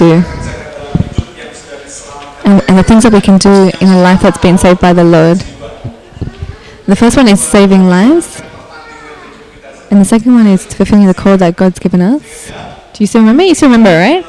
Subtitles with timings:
[0.00, 0.14] do.
[2.48, 4.94] And, and the things that we can do in a life that's been saved by
[4.94, 5.38] the Lord.
[6.86, 8.40] The first one is saving lives.
[9.90, 12.48] And the second one is fulfilling the call that God's given us.
[12.48, 13.42] Do you still remember?
[13.42, 14.24] You still remember, right?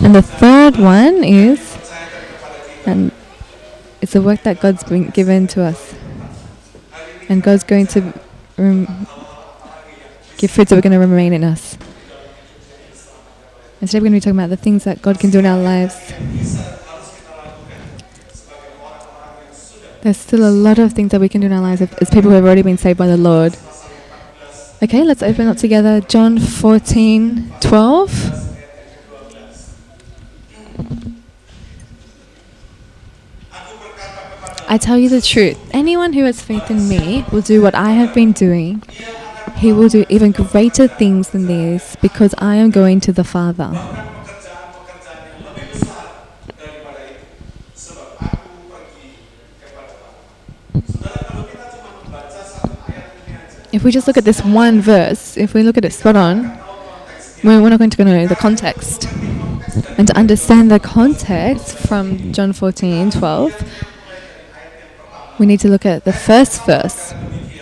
[0.00, 1.76] And the third one is,
[2.86, 3.10] and
[4.00, 5.94] it's the work that God's been given to us.
[7.28, 8.12] And God's going to
[8.56, 9.08] rem-
[10.36, 11.76] give fruits that are going to remain in us.
[13.78, 15.44] And today we're going to be talking about the things that God can do in
[15.44, 15.94] our lives.
[20.00, 22.30] There's still a lot of things that we can do in our lives as people
[22.30, 23.54] who have already been saved by the Lord.
[24.82, 28.46] Okay, let's open up together John 14 12.
[34.68, 35.58] I tell you the truth.
[35.72, 38.82] Anyone who has faith in me will do what I have been doing.
[39.56, 43.72] He will do even greater things than these because I am going to the Father.
[53.72, 56.58] If we just look at this one verse, if we look at it spot on,
[57.42, 59.08] we're not going to know the context.
[59.98, 63.72] And to understand the context from John 14 12,
[65.38, 67.14] we need to look at the first verse.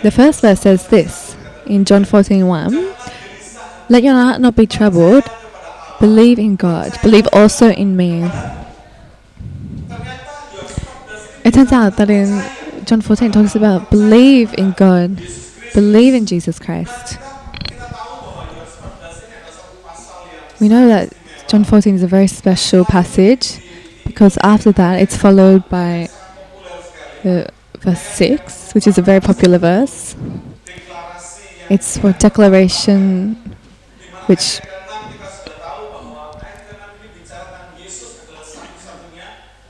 [0.03, 1.35] The first verse says this
[1.67, 2.95] in John 14 1
[3.89, 5.23] Let your heart not be troubled,
[5.99, 8.23] believe in God, believe also in me.
[11.43, 12.43] It turns out that in
[12.85, 15.21] John 14 talks about believe in God,
[15.73, 17.19] believe in Jesus Christ.
[20.59, 21.13] We know that
[21.47, 23.59] John 14 is a very special passage
[24.05, 26.09] because after that it's followed by
[27.23, 27.45] uh,
[27.79, 30.15] verse 6, which is a very popular verse.
[31.69, 33.35] It's for declaration,
[34.27, 34.61] which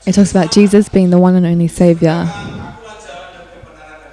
[0.06, 2.30] it talks about Jesus being the one and only Savior.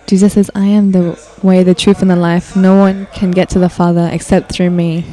[0.08, 2.56] Jesus says, I am the way, the truth, and the life.
[2.56, 5.06] No one can get to the Father except through me.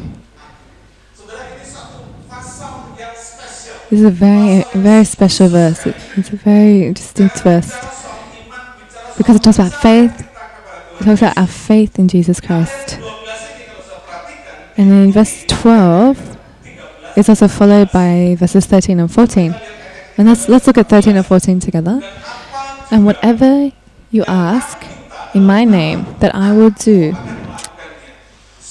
[3.89, 5.84] This is a very, very special verse.
[5.87, 7.71] It's a very distinct verse
[9.17, 10.30] because it talks about faith.
[11.00, 12.99] It talks about our faith in Jesus Christ.
[14.77, 16.38] And in verse 12,
[17.16, 19.55] it's also followed by verses 13 and 14.
[20.19, 22.03] And let's, let's look at 13 and 14 together.
[22.91, 23.72] And whatever
[24.11, 24.84] you ask
[25.34, 27.12] in my name, that I will do,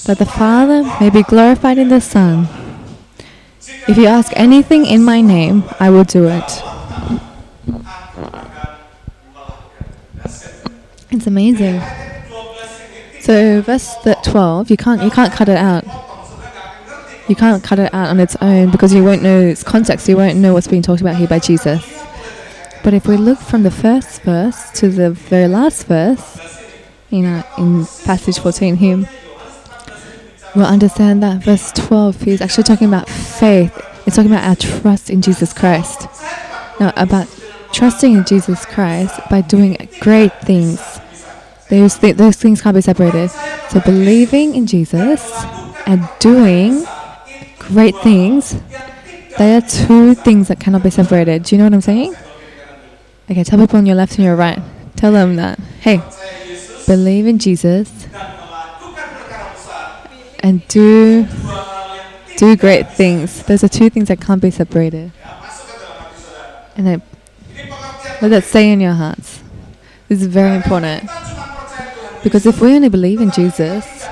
[0.04, 2.48] that the Father may be glorified in the Son.
[3.88, 6.64] If you ask anything in my name, I will do it.
[11.12, 11.82] It's amazing.
[13.22, 15.84] So verse th- 12, you can't you can't cut it out.
[17.28, 20.10] You can't cut it out on its own because you won't know its context.
[20.10, 21.86] You won't know what's being talked about here by Jesus.
[22.84, 26.40] But if we look from the first verse to the very last verse,
[27.12, 29.10] know, in passage 14 here,
[30.56, 33.76] we'll understand that verse 12 is actually talking about faith.
[34.06, 36.08] It's talking about our trust in Jesus Christ.
[36.80, 37.28] Now, about
[37.74, 40.80] trusting in Jesus Christ by doing great things.
[41.70, 43.30] Those, th- those things can't be separated.
[43.70, 45.22] So, believing in Jesus
[45.86, 46.84] and doing
[47.60, 48.60] great things,
[49.38, 51.44] they are two things that cannot be separated.
[51.44, 52.16] Do you know what I'm saying?
[53.30, 54.60] Okay, tell people on your left and your right.
[54.96, 56.02] Tell them that, hey,
[56.88, 58.08] believe in Jesus
[60.40, 61.28] and do
[62.38, 63.44] do great things.
[63.44, 65.12] Those are two things that can't be separated.
[66.76, 67.02] And
[68.22, 69.42] let that stay in your hearts.
[70.08, 71.10] This is very important.
[72.24, 74.06] Because if we only believe in Jesus,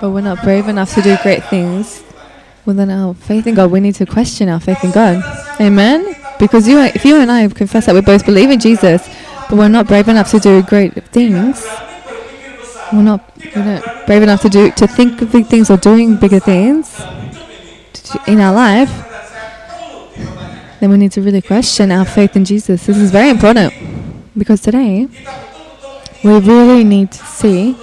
[0.00, 2.02] but we're not brave enough to do great things,
[2.66, 5.22] well then our faith in God, we need to question our faith in God.
[5.60, 6.16] Amen?
[6.38, 9.08] Because you, if you and I confess that we both believe in Jesus,
[9.48, 11.64] but we're not brave enough to do great things,
[12.92, 13.20] we're not,
[13.54, 17.00] we're not brave enough to do to think of big things or doing bigger things
[18.26, 18.90] in our life,
[20.80, 22.86] then we need to really question our faith in Jesus.
[22.86, 23.72] This is very important
[24.36, 25.08] because today
[26.24, 27.74] we really need to see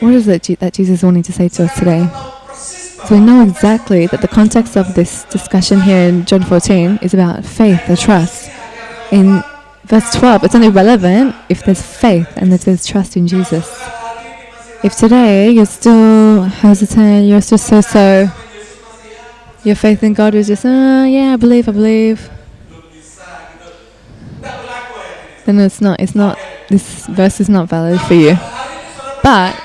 [0.00, 2.08] what is it that Jesus is wanting to say to us today.
[2.52, 7.14] So we know exactly that the context of this discussion here in John 14 is
[7.14, 8.50] about faith or trust.
[9.12, 9.42] In
[9.84, 13.66] verse 12, it's only relevant if there's faith and if there's trust in Jesus.
[14.82, 18.28] If today you're still hesitant, you're still so so,
[19.62, 22.30] your faith in God is just, uh, yeah, I believe, I believe,
[25.48, 28.36] then it's not, it's not, this verse is not valid for you.
[29.22, 29.58] But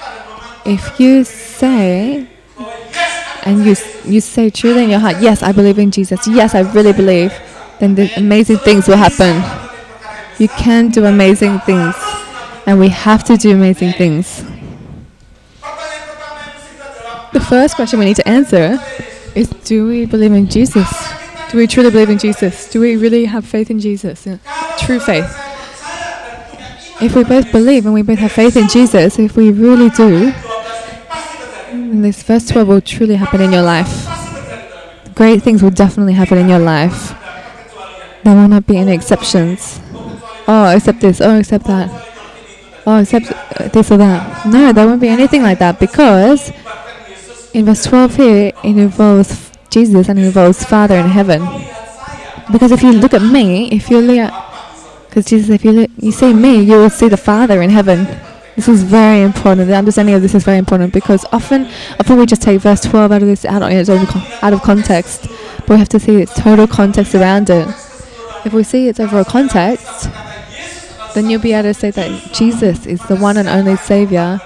[0.66, 2.28] if you say,
[3.46, 3.76] and you
[4.06, 6.26] you say truly in your heart, yes, I believe in Jesus.
[6.28, 7.34] Yes, I really believe.
[7.80, 9.44] Then the amazing things will happen.
[10.40, 11.96] You can do amazing things,
[12.66, 14.46] and we have to do amazing things.
[17.34, 18.80] The first question we need to answer
[19.36, 20.90] is Do we believe in Jesus?
[21.52, 22.70] Do we truly believe in Jesus?
[22.70, 24.24] Do we really have faith in Jesus?
[24.80, 25.43] True faith.
[27.04, 30.32] If we both believe and we both have faith in Jesus, if we really do,
[30.32, 31.92] 12 ini pasti terjadi.
[31.92, 34.08] then this verse 12 will truly happen in your life.
[35.12, 37.12] Great things will definitely happen in your life.
[38.24, 39.84] There will not be any exceptions.
[40.48, 41.20] Oh, except this.
[41.20, 41.92] Oh, except that.
[42.88, 44.48] Oh, except uh, this or that.
[44.48, 46.56] No, there won't be anything like that because
[47.52, 51.44] in verse 12 here, it involves Jesus and it involves Father in heaven.
[52.52, 54.32] Because if you look at me, if you look at,
[55.14, 58.06] because Jesus, if you look, you see me, you will see the Father in heaven.
[58.56, 59.68] This is very important.
[59.68, 61.68] The understanding of this is very important because often,
[62.00, 65.28] often we just take verse 12 out of this out out of context,
[65.60, 67.68] but we have to see its total context around it.
[68.44, 70.10] If we see its overall context,
[71.14, 74.42] then you'll be able to say that Jesus is the one and only Savior.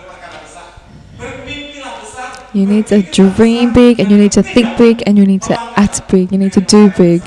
[2.54, 5.58] You need to dream big, and you need to think big, and you need to
[5.80, 6.34] act big.
[6.34, 7.22] You need to do big,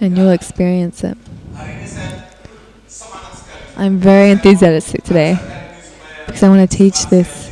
[0.00, 1.16] and you'll experience it.
[3.76, 5.36] I'm very enthusiastic today
[6.26, 7.50] because I want to teach this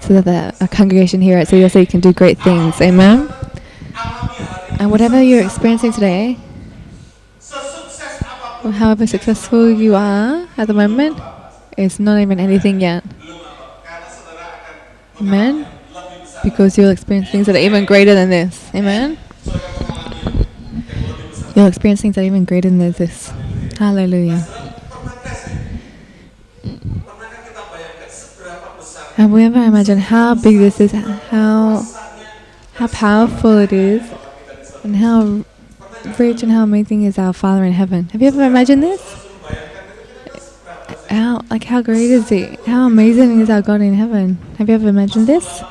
[0.00, 2.80] so that the congregation here at CDC can do great things.
[2.80, 3.32] Amen.
[4.78, 6.38] And whatever you're experiencing today,
[8.64, 11.18] or however successful you are at the moment,
[11.76, 13.04] is not even anything yet.
[15.20, 15.66] Amen.
[16.42, 18.70] Because you'll experience things that are even greater than this.
[18.74, 19.18] Amen.
[21.54, 23.32] You'll that are even greater than this.
[23.78, 24.44] Hallelujah.
[29.14, 31.86] Have we ever imagined how big this is, how
[32.74, 34.02] how powerful it is,
[34.82, 35.44] and how
[36.18, 38.08] rich and how amazing is our Father in heaven?
[38.08, 39.28] Have you ever imagined this?
[41.08, 42.58] How like how great is he?
[42.66, 44.38] How amazing is our God in heaven?
[44.58, 45.62] Have you ever imagined this?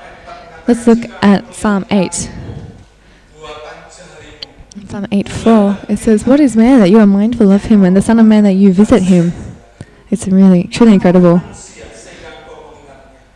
[0.65, 2.31] Let's look at Psalm eight.
[4.94, 7.98] Psalm eight four, it says, "What is man that you are mindful of him, and
[7.98, 9.34] the Son of Man that you visit him?"
[10.12, 11.40] It's really truly incredible.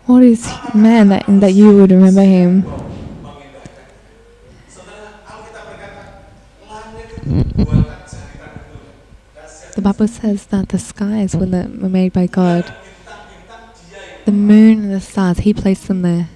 [0.06, 2.62] What is man that that you would remember him?
[9.74, 12.72] The Bible says that the skies were, made by God.
[14.26, 16.30] The moon and the stars, He placed them there.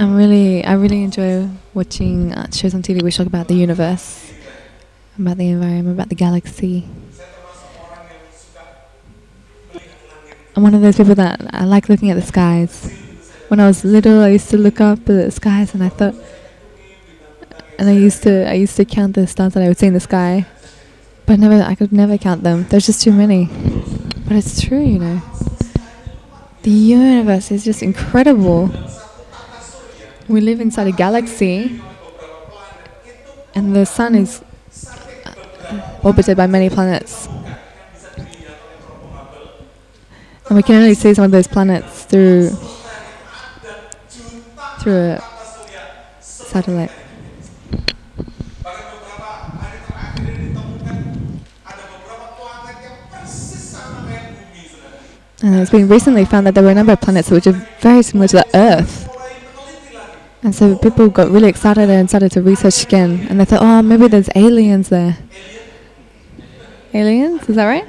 [0.00, 4.32] I'm really, I really enjoy watching uh, shows on TV which talk about the universe,
[5.18, 6.88] about the environment, about the galaxy.
[10.56, 12.90] I'm one of those people that I like looking at the skies.
[13.48, 16.14] When I was little, I used to look up at the skies and I thought,
[17.78, 19.92] and I used to, I used to count the stars that I would see in
[19.92, 20.46] the sky,
[21.26, 22.64] but never, I could never count them.
[22.70, 23.50] There's just too many.
[24.26, 25.20] But it's true, you know.
[26.62, 28.70] The universe is just incredible.
[30.30, 31.82] We live inside a galaxy,
[33.52, 34.44] and the sun is
[35.26, 37.26] uh, orbited by many planets.
[40.46, 42.50] And we can only see some of those planets through
[44.78, 45.24] through a
[46.20, 46.92] satellite.
[55.42, 58.04] And it's been recently found that there were a number of planets which are very
[58.04, 59.09] similar to the Earth.
[60.42, 63.26] And so people got really excited and started to research again.
[63.28, 65.18] And they thought, oh, maybe there's aliens there.
[66.94, 67.48] Aliens?
[67.48, 67.86] Is that right?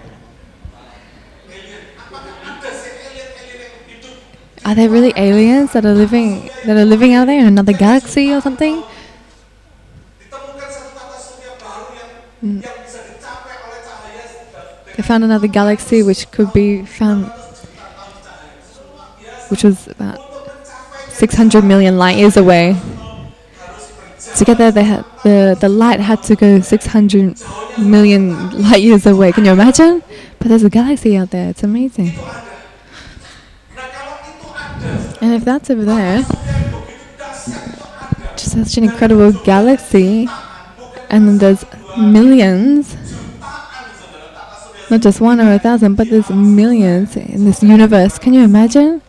[4.63, 8.31] Are there really aliens that are living that are living out there in another galaxy
[8.31, 8.84] or something?
[12.41, 12.63] dan
[14.96, 17.25] They found another galaxy which could be found,
[19.50, 20.31] which was about
[21.22, 22.75] 600 million light years away.
[24.38, 27.38] To get there, they had the the light had to go 600
[27.78, 28.24] million
[28.60, 29.32] light years away.
[29.32, 30.01] Can you imagine?
[30.40, 31.51] But there's a galaxy out there.
[31.51, 32.13] It's amazing.
[35.22, 36.24] And if that's over there,
[38.34, 40.28] just such an incredible galaxy,
[41.12, 41.63] and then there's
[42.00, 42.98] millions,
[44.90, 48.18] not just one or a thousand, but there's millions in this universe.
[48.18, 49.04] Can you imagine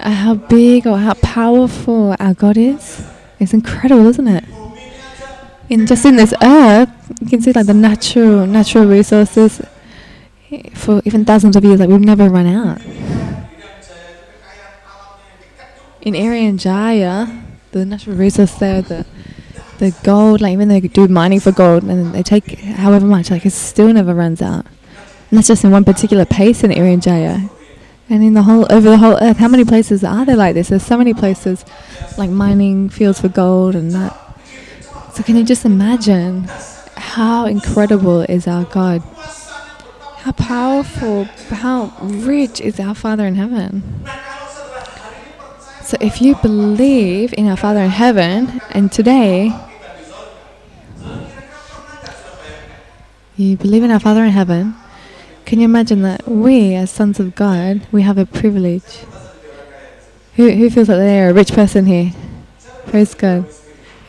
[0.00, 3.06] how big or how powerful our God is?
[3.38, 4.44] It's incredible, isn't it?
[5.68, 6.90] In just in this earth,
[7.20, 9.60] you can see like the natural natural resources.
[10.74, 11.80] for even thousands of years.
[11.80, 12.80] Like we've never run out.
[16.00, 17.26] In Irian Jaya,
[17.72, 19.04] the natural resource there, the
[19.78, 23.46] the gold, like even they do mining for gold and they take however much, like
[23.46, 24.66] it still never runs out.
[25.30, 27.48] And that's just in one particular place in Irian Jaya.
[28.10, 30.68] And in the whole over the whole earth, how many places are there like this?
[30.68, 31.64] There's so many places
[32.16, 34.16] like mining fields for gold and that.
[35.12, 36.48] So can you just imagine
[36.96, 39.02] how incredible is our God?
[40.18, 43.82] How powerful, how rich is our Father in heaven?
[45.82, 49.52] So if you believe in our Father in heaven and today
[53.36, 54.74] you believe in our Father in heaven,
[55.48, 58.98] can you imagine that we, as sons of God, we have a privilege?
[60.36, 62.12] Who, who feels that they are a rich person here?
[62.88, 63.46] Praise God.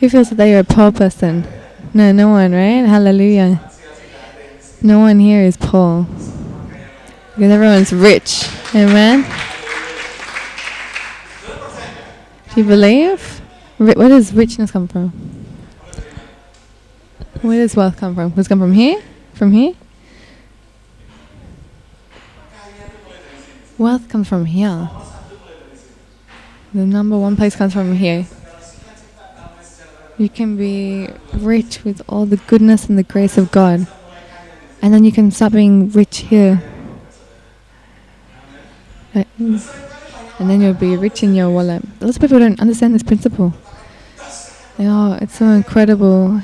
[0.00, 1.46] Who feels that they are a poor person?
[1.94, 2.84] No, no one, right?
[2.84, 3.58] Hallelujah.
[4.82, 6.06] No one here is poor.
[7.36, 8.46] Because everyone's rich.
[8.74, 9.22] Amen.
[12.52, 13.40] Do you believe?
[13.78, 15.08] Where does richness come from?
[17.40, 18.28] Where does wealth come from?
[18.32, 19.02] Does it come from here?
[19.32, 19.72] From here?
[23.80, 24.90] Wealth comes from here.
[26.74, 28.26] The number one place comes from here.
[30.18, 33.86] You can be rich with all the goodness and the grace of God.
[34.82, 36.62] And then you can start being rich here.
[39.14, 39.62] And
[40.38, 41.82] then you'll be rich in your wallet.
[42.02, 43.54] Lots of people don't understand this principle.
[44.78, 46.42] Oh, it's so incredible.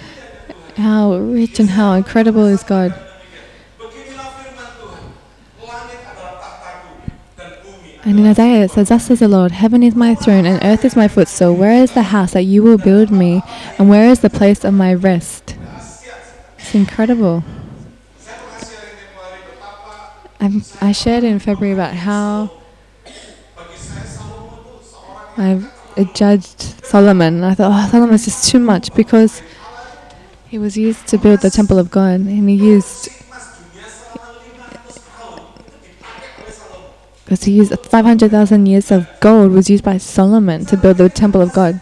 [0.79, 2.99] How rich and how incredible is God.
[8.07, 10.85] And in Isaiah it says, Thus says the Lord, Heaven is my throne and earth
[10.85, 11.57] is my footstool.
[11.57, 13.43] Where is the house that you will build me?
[13.79, 15.57] And where is the place of my rest?
[16.57, 17.43] It's incredible.
[20.39, 22.53] I'm, I shared in February about how
[25.37, 25.61] I
[25.97, 27.43] uh, judged Solomon.
[27.43, 29.43] I thought, oh, Solomon's just too much because
[30.47, 33.09] he was used to build the temple of God and he used
[37.27, 41.43] because he used 500,000 years of gold was used by Solomon to build the temple
[41.43, 41.81] of God.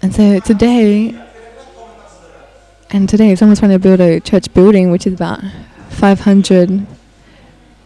[0.00, 1.20] And so today,
[2.90, 5.40] and today, if someone's trying to build a church building, which is about
[5.90, 6.86] 500,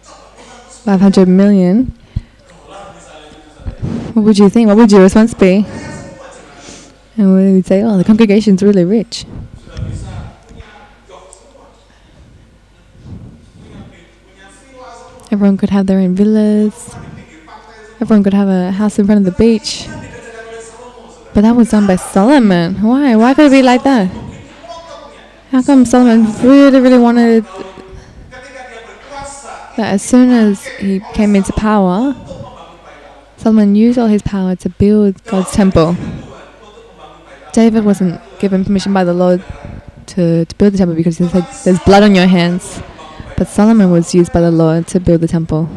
[0.03, 1.87] 500 million,
[4.13, 4.69] what would you think?
[4.69, 5.65] What would your response be?
[7.17, 9.25] And we would say, oh, the congregation's really rich.
[15.33, 16.95] Everyone could have their own villas.
[18.03, 19.89] Everyone could have a house in front of the beach.
[21.33, 22.75] But that was done by Solomon.
[22.83, 23.17] Why?
[23.17, 24.11] Why could it be like that?
[25.51, 27.47] How come Solomon really, really wanted
[29.77, 32.15] that as soon as he came into power,
[33.39, 35.97] Solomon used all his power to build God's temple.
[37.55, 39.43] David wasn't given permission by the Lord
[40.09, 42.83] to, to build the temple because he said, There's blood on your hands.
[43.37, 45.69] But Solomon was used by the Lord to build the temple.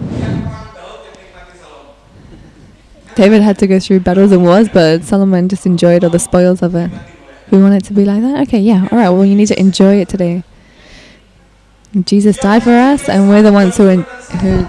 [3.16, 6.62] David had to go through battles and wars, but Solomon just enjoyed all the spoils
[6.62, 6.92] of it.
[7.50, 8.48] We want it to be like that?
[8.48, 10.44] Okay, yeah, alright, well, you need to enjoy it today.
[12.04, 14.64] Jesus died for us, and we're the ones who, who,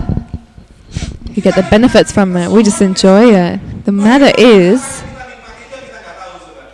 [1.32, 2.48] who get the benefits from it.
[2.48, 3.84] We just enjoy it.
[3.84, 5.02] The matter is,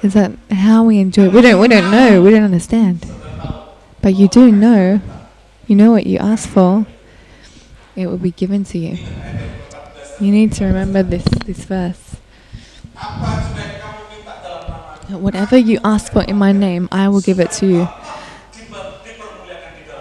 [0.02, 1.32] is that how we enjoy it.
[1.32, 3.06] We don't, we don't know, we don't understand.
[4.02, 5.00] But you do know,
[5.66, 6.86] you know what you ask for,
[7.94, 8.98] it will be given to you.
[10.20, 12.16] You need to remember this, this verse.
[15.08, 17.88] Whatever you ask for in my name, I will give it to you,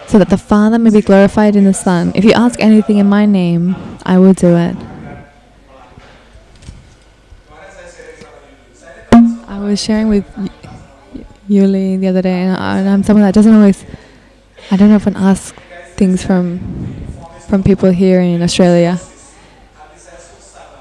[0.08, 2.12] so that the Father may be glorified in the Son.
[2.16, 3.76] If you ask anything in my name,
[4.06, 4.76] I will do it.
[9.48, 10.26] I was sharing with
[11.50, 13.84] Yuli the other day, and, I, and I'm someone that doesn't always,
[14.70, 15.56] I don't often ask
[15.96, 16.60] things from
[17.48, 19.00] from people here in Australia.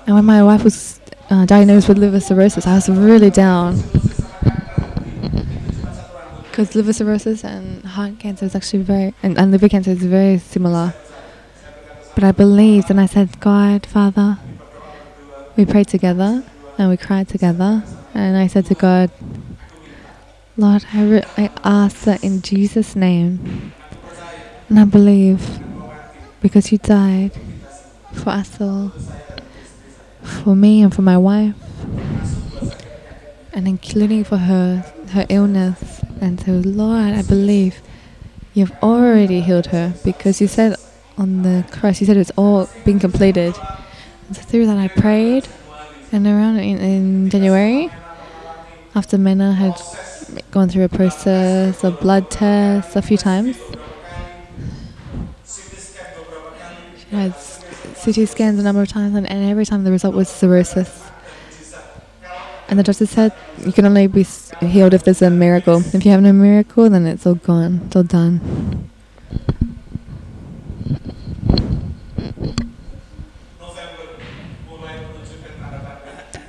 [0.07, 3.83] And when my wife was uh, diagnosed with liver cirrhosis, I was really down.
[6.43, 10.39] Because liver cirrhosis and heart cancer is actually very, and, and liver cancer is very
[10.39, 10.95] similar.
[12.15, 14.39] But I believed and I said, God, Father,
[15.57, 16.45] we prayed together
[16.79, 17.83] and we cried together.
[18.15, 19.11] And I said to God,
[20.61, 23.73] Lord, I, re- I ask that in Jesus' name.
[24.69, 25.59] And I believe
[26.41, 27.33] because you died
[28.13, 28.93] for us all,
[30.23, 31.55] for me and for my wife,
[33.53, 36.03] and including for her her illness.
[36.21, 37.81] And so, Lord, I believe
[38.53, 40.75] You've already healed her because you said
[41.17, 43.55] on the cross, you said it's all been completed.
[44.27, 45.47] And so through that, I prayed,
[46.11, 47.91] and around in, in January,
[48.97, 49.81] after Mena had
[50.51, 53.57] gone through a process of blood tests a few times,
[56.99, 57.35] she had
[58.03, 61.11] CT scans a number of times, and, and every time the result was cirrhosis.
[62.69, 63.35] And the doctor said
[63.65, 64.23] you can only be
[64.61, 65.83] healed if there's a miracle.
[65.93, 67.83] If you have no miracle, then it's all gone.
[67.87, 68.91] It's all done.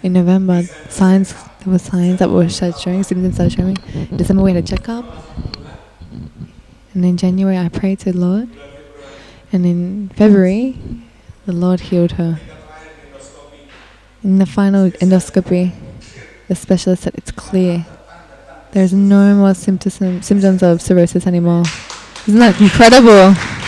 [0.03, 1.33] In November, signs
[1.63, 3.77] there were signs that were showing, symptoms started showing.
[3.93, 5.05] In December we had a checkup.
[6.93, 8.49] And in January I prayed to the Lord.
[9.53, 10.77] And in February
[11.45, 12.39] the Lord healed her.
[14.23, 15.73] In the final endoscopy,
[16.47, 17.85] the specialist said it's clear.
[18.71, 21.63] There's no more symptoms symptoms of cirrhosis anymore.
[22.27, 23.60] Isn't that incredible?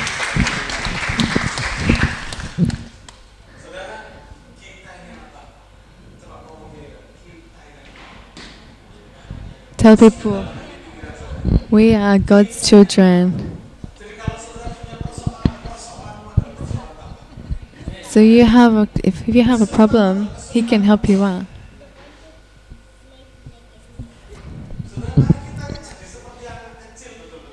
[9.84, 10.46] Tell people
[11.70, 13.60] we are God's children.
[18.04, 21.46] So you have a, if, if you have a problem, he can help you out.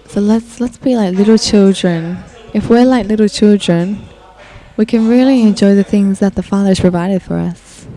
[0.07, 2.19] So let's let's be like little children.
[2.55, 4.07] If we're like little children,
[4.77, 7.89] we can really enjoy the things that the Father has provided for us.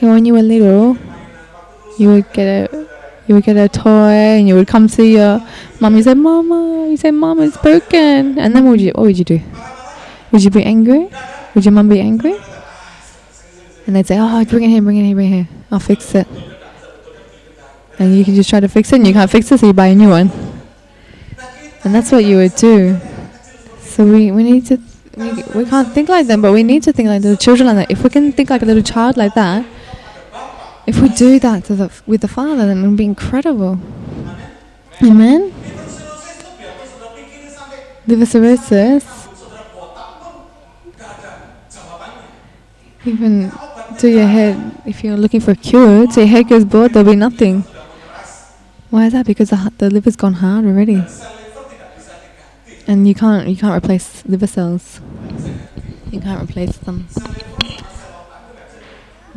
[0.00, 0.96] When you were little,
[1.98, 2.86] you would get a
[3.26, 5.40] you would get a toy and you would come to your
[5.80, 5.96] mom.
[5.96, 9.18] You say, "Mama," you say, "Mom, it's broken," and then what would you what would
[9.18, 9.40] you do?
[10.32, 11.08] Would you be angry?
[11.54, 12.36] Would your mom be angry?
[13.86, 15.48] And they'd say, "Oh, bring it here, bring it here, bring it here.
[15.70, 16.26] I'll fix it."
[17.98, 19.72] And you can just try to fix it, and you can't fix it, so you
[19.72, 20.30] buy a new one.
[21.84, 22.98] And that's what you would do.
[23.80, 24.80] So we, we need to
[25.16, 27.76] we, we can't think like them, but we need to think like little children like
[27.76, 27.90] that.
[27.90, 29.64] If we can think like a little child like that,
[30.86, 33.78] if we do that the, with the Father, then it'll be incredible.
[35.02, 35.52] Amen.
[38.06, 39.28] Liver cirrhosis.
[43.06, 43.50] Even
[43.98, 47.10] to your head, if you're looking for a cure, to your head goes bald, there'll
[47.10, 47.64] be nothing.
[48.90, 49.26] Why is that?
[49.26, 51.02] Because the, the liver's gone hard already,
[52.86, 55.00] and you can't you can't replace liver cells.
[56.10, 57.08] You can't replace them.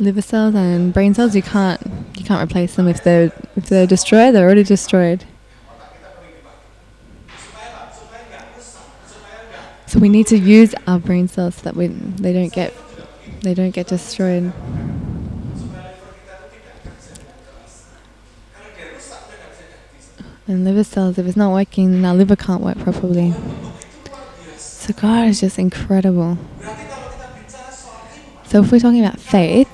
[0.00, 1.80] Liver cells and brain cells, you can't
[2.16, 4.34] you can't replace them if they're if they're destroyed.
[4.34, 5.24] They're already destroyed.
[9.86, 12.74] So we need to use our brain cells so that we they don't get
[13.42, 14.52] they don't get destroyed.
[20.46, 23.34] And liver cells, if it's not working, then our liver can't work properly.
[24.56, 26.38] So God is just incredible.
[28.44, 29.68] So if we're talking about faith,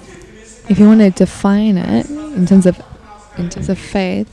[0.68, 2.80] if you want to define it in terms of
[3.36, 4.30] in terms of faith,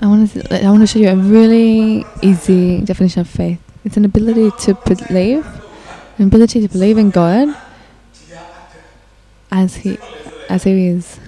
[0.00, 3.60] I want to I want to show you a really easy definition of faith.
[3.84, 5.46] It's an ability to believe,
[6.18, 7.54] an ability to believe in God
[9.50, 9.98] as he
[10.48, 11.18] as he is.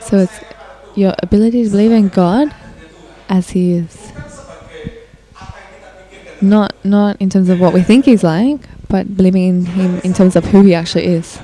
[0.00, 0.40] So it's
[0.94, 2.54] your ability to believe in God
[3.28, 4.12] as he is.
[6.40, 10.12] Not not in terms of what we think he's like, but believing in him in
[10.12, 11.40] terms of who he actually is.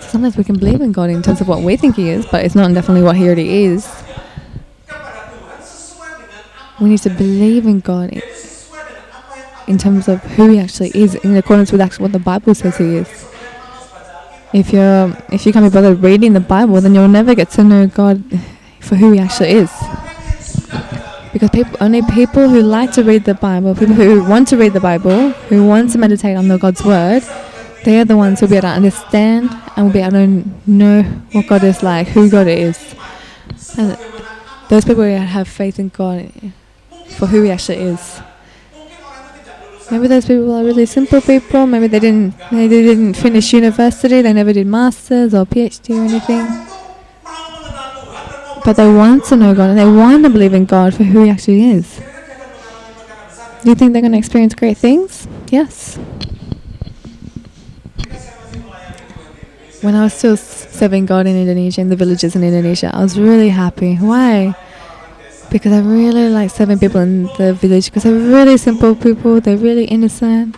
[0.00, 2.44] Sometimes we can believe in God in terms of what we think he is, but
[2.44, 3.86] it's not definitely what he already is.
[6.80, 8.12] We need to believe in God
[9.66, 12.76] in, terms of who he actually is, in accordance with actually what the Bible says
[12.78, 13.26] he is.
[14.54, 17.64] If you're if you can't be bothered reading the Bible, then you'll never get to
[17.64, 18.22] know God
[18.80, 19.70] for who he actually is.
[21.32, 24.72] Because people, only people who like to read the Bible, people who want to read
[24.72, 27.22] the Bible, who want to meditate on the God's word,
[27.84, 31.02] they are the ones who'll be able to understand and will be able to know
[31.32, 32.94] what God is like, who God is.
[33.76, 33.98] And
[34.68, 36.30] those people who have faith in God
[37.08, 38.20] for who He actually is.
[39.90, 41.66] Maybe those people are really simple people.
[41.66, 44.20] Maybe they didn't they didn't finish university.
[44.20, 46.67] They never did masters or PhD or anything.
[48.68, 51.24] But they want to know God and they want to believe in God for who
[51.24, 52.02] He actually is.
[53.62, 55.26] Do you think they're going to experience great things?
[55.48, 55.96] Yes.
[59.80, 63.18] When I was still serving God in Indonesia, in the villages in Indonesia, I was
[63.18, 63.96] really happy.
[63.96, 64.54] Why?
[65.48, 69.56] Because I really like serving people in the village because they're really simple people, they're
[69.56, 70.54] really innocent.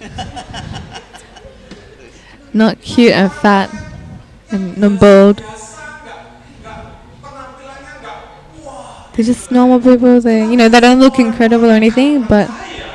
[2.54, 3.68] not cute and fat
[4.50, 5.44] and not bald.
[9.20, 10.18] They're just normal people.
[10.22, 12.48] They, you know, they don't look incredible or anything, but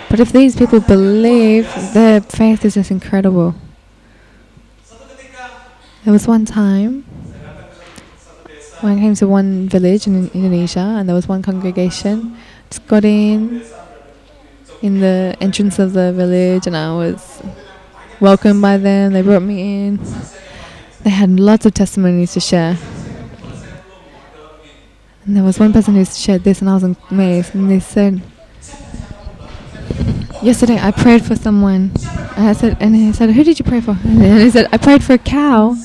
[0.09, 3.53] but if these people believe, their faith is just incredible.
[6.03, 7.03] There was one time
[8.81, 12.35] when I came to one village in Indonesia, and there was one congregation.
[12.71, 13.61] Just got in
[14.81, 17.43] in the entrance of the village, and I was
[18.19, 19.13] welcomed by them.
[19.13, 19.99] They brought me in.
[21.03, 22.79] They had lots of testimonies to share.
[25.25, 27.55] And there was one person who shared this, and I was amazed.
[27.55, 28.21] And they said,
[30.43, 31.91] "Yesterday I prayed for someone."
[32.37, 34.77] And I said, and he said, "Who did you pray for?" And he said, "I
[34.77, 35.75] prayed for a cow.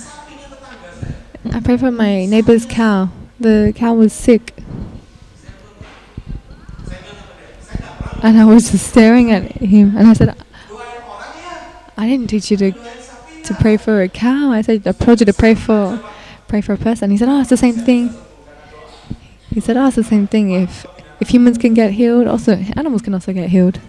[1.53, 3.09] I prayed for my neighbor's cow.
[3.38, 4.53] The cow was sick."
[8.22, 10.35] And I was just staring at him, and I said,
[11.96, 12.72] "I didn't teach you to
[13.44, 14.53] to pray for a cow.
[14.53, 15.98] I said I told you to pray for
[16.46, 18.12] pray for a person." He said, "Oh, it's the same thing."
[19.53, 20.51] He said, "Oh, it's the same thing.
[20.51, 20.87] If
[21.21, 23.81] if humans can get healed, also animals can also get healed."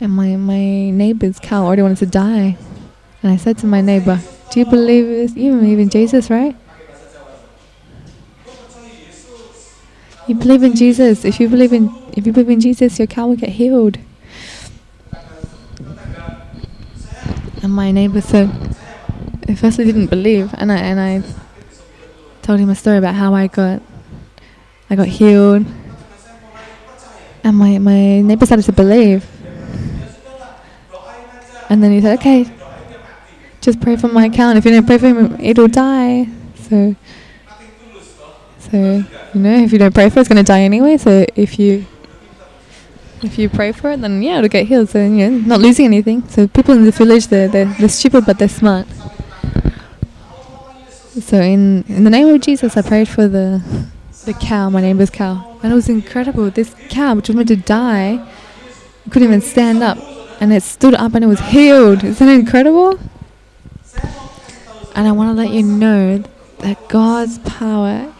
[0.00, 2.56] And my my neighbor's cow already wanted to die,
[3.22, 5.36] and I said to my neighbor, "Do you believe this?
[5.36, 6.56] You believe in Jesus, right?
[10.26, 11.24] You believe in Jesus.
[11.24, 13.98] If you believe in if you believe in Jesus, your cow will get healed."
[17.62, 18.50] And my neighbor said,
[19.48, 21.22] at first I didn't believe, and I and I
[22.44, 23.80] told him a story about how I got
[24.90, 25.64] I got healed,
[27.42, 29.24] and my my neighbor started to believe,
[31.70, 32.46] and then he said, "Okay,
[33.60, 34.58] just pray for my account.
[34.58, 36.28] If you don't pray for him, it'll die."
[36.68, 36.94] So,
[38.58, 38.76] so
[39.34, 40.98] you know, if you don't pray for it, it's gonna die anyway.
[40.98, 41.86] So if you
[43.22, 44.90] if you pray for it, then yeah, it'll get healed.
[44.90, 46.28] So you know, not losing anything.
[46.28, 48.86] So people in the village, they're they're, they're stupid, but they're smart.
[51.20, 53.62] So in in the name of Jesus, I prayed for the
[54.24, 56.50] the cow, my neighbor's cow, and it was incredible.
[56.50, 58.26] This cow, which was meant to die,
[59.10, 59.96] couldn't even stand up,
[60.40, 62.02] and it stood up and it was healed.
[62.02, 62.98] Isn't it incredible?
[64.96, 66.24] And I want to let you know
[66.58, 68.12] that God's power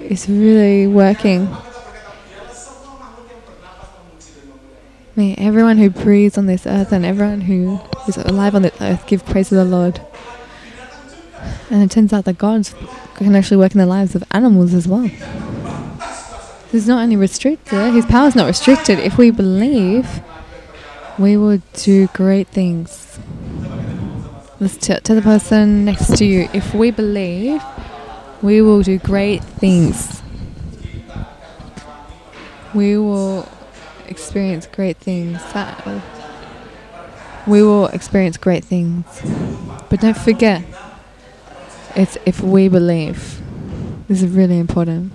[0.00, 1.48] is really working.
[5.16, 9.06] May everyone who breathes on this earth and everyone who is alive on this earth
[9.06, 10.00] give praise to the Lord.
[11.70, 12.68] And it turns out that God
[13.14, 15.10] can actually work in the lives of animals as well.
[16.70, 18.98] He's not only restricted, his power is not restricted.
[18.98, 20.22] If we believe,
[21.18, 23.18] we will do great things.
[24.60, 27.62] Let's t- tell the person next to you if we believe,
[28.42, 30.22] we will do great things.
[32.74, 33.48] We will
[34.08, 35.40] experience great things.
[37.46, 39.04] We will experience great things.
[39.90, 40.64] But don't forget,
[41.96, 43.40] it's if we believe.
[44.08, 45.12] This is really important.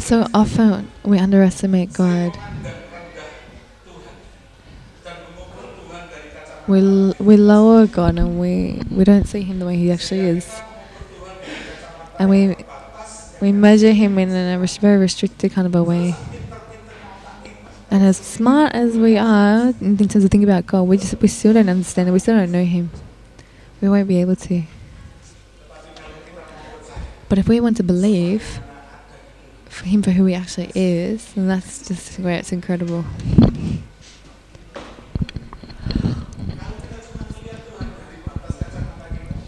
[0.00, 2.36] So often we underestimate God.
[6.66, 10.60] We, we lower God and we, we don't see Him the way He actually is.
[12.18, 12.56] And we,
[13.40, 16.14] we measure Him in a very restricted kind of a way.
[17.90, 21.28] And as smart as we are in terms of thinking about God, we just we
[21.28, 22.12] still don't understand it.
[22.12, 22.90] We still don't know Him.
[23.82, 24.62] We won't be able to.
[27.28, 28.60] But if we want to believe
[29.68, 33.04] for Him for who He actually is, then that's just where it's incredible.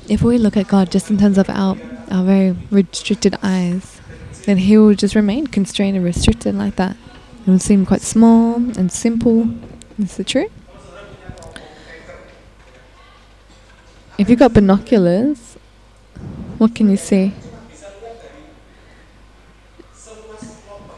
[0.08, 1.76] If we look at God just in terms of our,
[2.10, 4.00] our very restricted eyes,
[4.46, 6.96] then He will just remain constrained and restricted like that.
[7.46, 9.48] It will seem quite small and simple.
[9.96, 10.50] Is it true?
[14.16, 15.58] If you've got binoculars,
[16.58, 17.32] what can you see?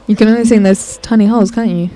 [0.07, 1.91] You can only see in those tiny holes, can't you?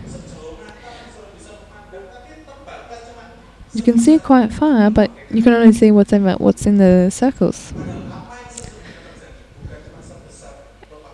[3.72, 7.10] You can see quite far, but you can only see what's in, what's in the
[7.10, 7.72] circles.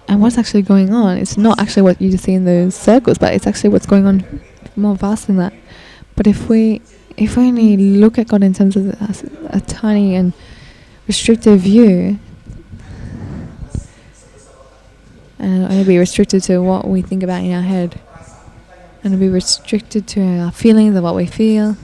[0.09, 1.19] And what's actually going on?
[1.19, 4.41] It's not actually what you see in those circles, but it's actually what's going on
[4.77, 5.53] more vast than that.
[6.15, 6.81] But if we
[7.17, 10.33] if we only look at God in terms of a, a tiny and
[11.07, 12.19] restrictive view,
[15.39, 18.01] and it'll be restricted to what we think about in our head,
[19.03, 21.77] and it'll be restricted to our feelings of what we feel.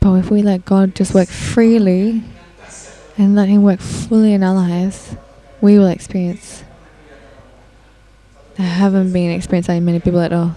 [0.00, 2.22] But if we let God just work freely
[3.16, 5.16] and let Him work fully in our lives,
[5.60, 6.62] we will experience
[8.56, 10.54] that haven't been experienced by many people at all.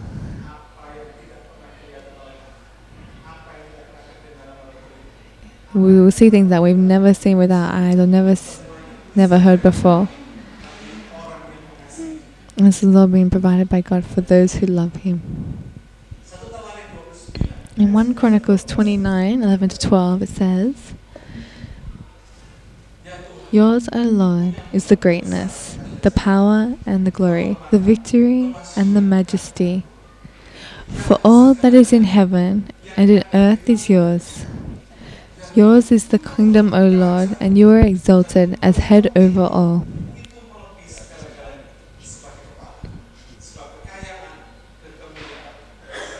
[5.73, 8.35] We will see things that we've never seen with our eyes or never,
[9.15, 10.09] never heard before.
[12.57, 15.21] This is all being provided by God for those who love Him.
[17.77, 20.93] In 1 Chronicles 29 11 to 12, it says,
[23.49, 29.01] Yours, O Lord, is the greatness, the power and the glory, the victory and the
[29.01, 29.83] majesty.
[30.87, 34.45] For all that is in heaven and in earth is yours.
[35.53, 39.85] Yours is the kingdom, O Lord, and you are exalted as head over all.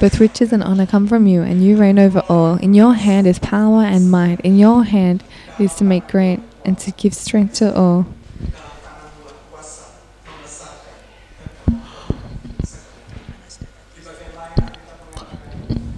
[0.02, 2.56] Both riches and honor come from you, and you reign over all.
[2.56, 4.42] In your hand is power and might.
[4.42, 5.24] In your hand
[5.58, 8.08] is to make great and to give strength to all.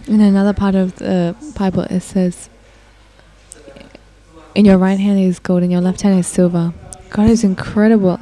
[0.05, 2.49] In another part of the Bible, it says,
[4.55, 6.73] In your right hand is gold, in your left hand is silver.
[7.09, 8.19] God is incredible.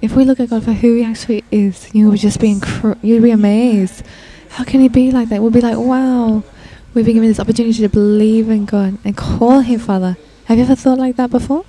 [0.00, 2.98] If we look at God for who He actually is, you would just be incre-
[3.02, 4.02] you'd be amazed.
[4.50, 5.42] How can He be like that?
[5.42, 6.42] We'll be like, wow,
[6.94, 10.16] we've been given this opportunity to believe in God and call Him Father.
[10.46, 11.64] Have you ever thought like that before?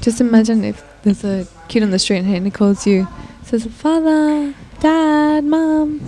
[0.00, 3.06] Just imagine if there's a kid on the street and he calls you,
[3.44, 6.00] says, Father, Dad, Mom.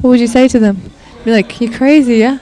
[0.00, 0.80] What would you say to them?
[1.24, 2.38] Be like, you're crazy, yeah?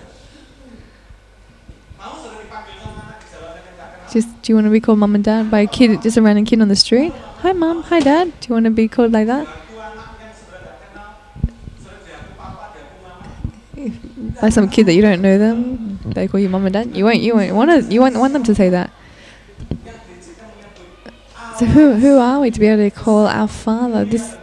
[4.16, 6.22] Just, do you want to be called mom and dad by a kid, just a
[6.22, 7.12] random kid on the street?
[7.40, 7.82] Hi, mom.
[7.82, 8.32] Hi, dad.
[8.40, 9.46] Do you want to be called like that?
[14.40, 16.96] By some kid that you don't know them, they call you mom and dad.
[16.96, 17.20] You won't.
[17.20, 17.92] You won't want to.
[17.92, 18.90] You won't want them to say that.
[21.58, 24.34] So who who are we to be able to call our Father this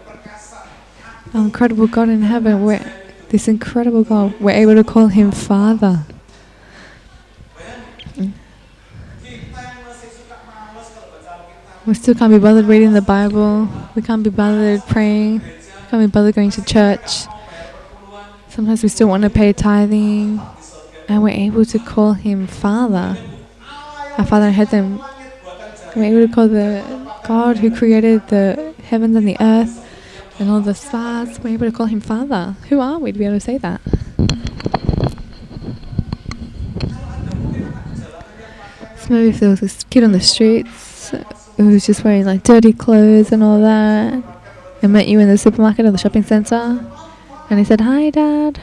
[1.34, 2.64] incredible God in heaven?
[2.64, 2.94] We're
[3.30, 4.40] this incredible God.
[4.40, 6.06] We're able to call Him Father.
[11.86, 13.68] We still can't be bothered reading the Bible.
[13.94, 15.40] We can't be bothered praying.
[15.42, 17.26] We can't be bothered going to church.
[18.48, 20.40] Sometimes we still want to pay tithing,
[21.10, 23.18] and we're able to call Him Father.
[24.18, 25.02] Our Father in heaven.
[25.94, 29.86] We're able to call the God who created the heavens and the earth
[30.40, 31.38] and all the stars.
[31.42, 32.56] We're able to call Him Father.
[32.70, 33.82] Who are we to be able to say that?
[39.00, 41.14] So maybe if there was this kid on the streets
[41.58, 44.24] who was just wearing like dirty clothes and all that,
[44.82, 46.86] and met you in the supermarket or the shopping centre,
[47.50, 48.60] and he said, "Hi, Dad,"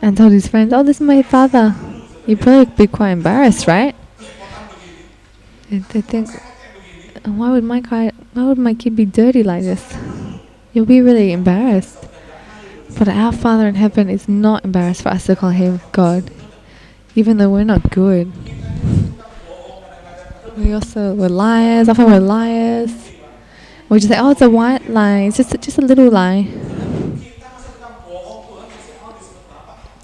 [0.00, 1.74] and told his friends, "Oh, this is my father,"
[2.26, 3.94] you'd probably be quite embarrassed, right?
[5.70, 6.30] They think,
[7.24, 9.82] "Why would my kid, why would my kid be dirty like this?"
[10.72, 12.04] You'll be really embarrassed.
[12.98, 16.30] But our Father in heaven is not embarrassed for us to call him God,
[17.14, 18.30] even though we're not good.
[20.56, 21.88] Oh, we also we're liars.
[21.88, 23.12] Often we're liars.
[23.88, 25.20] We just say, "Oh, it's a white lie.
[25.20, 26.48] It's just just a little lie."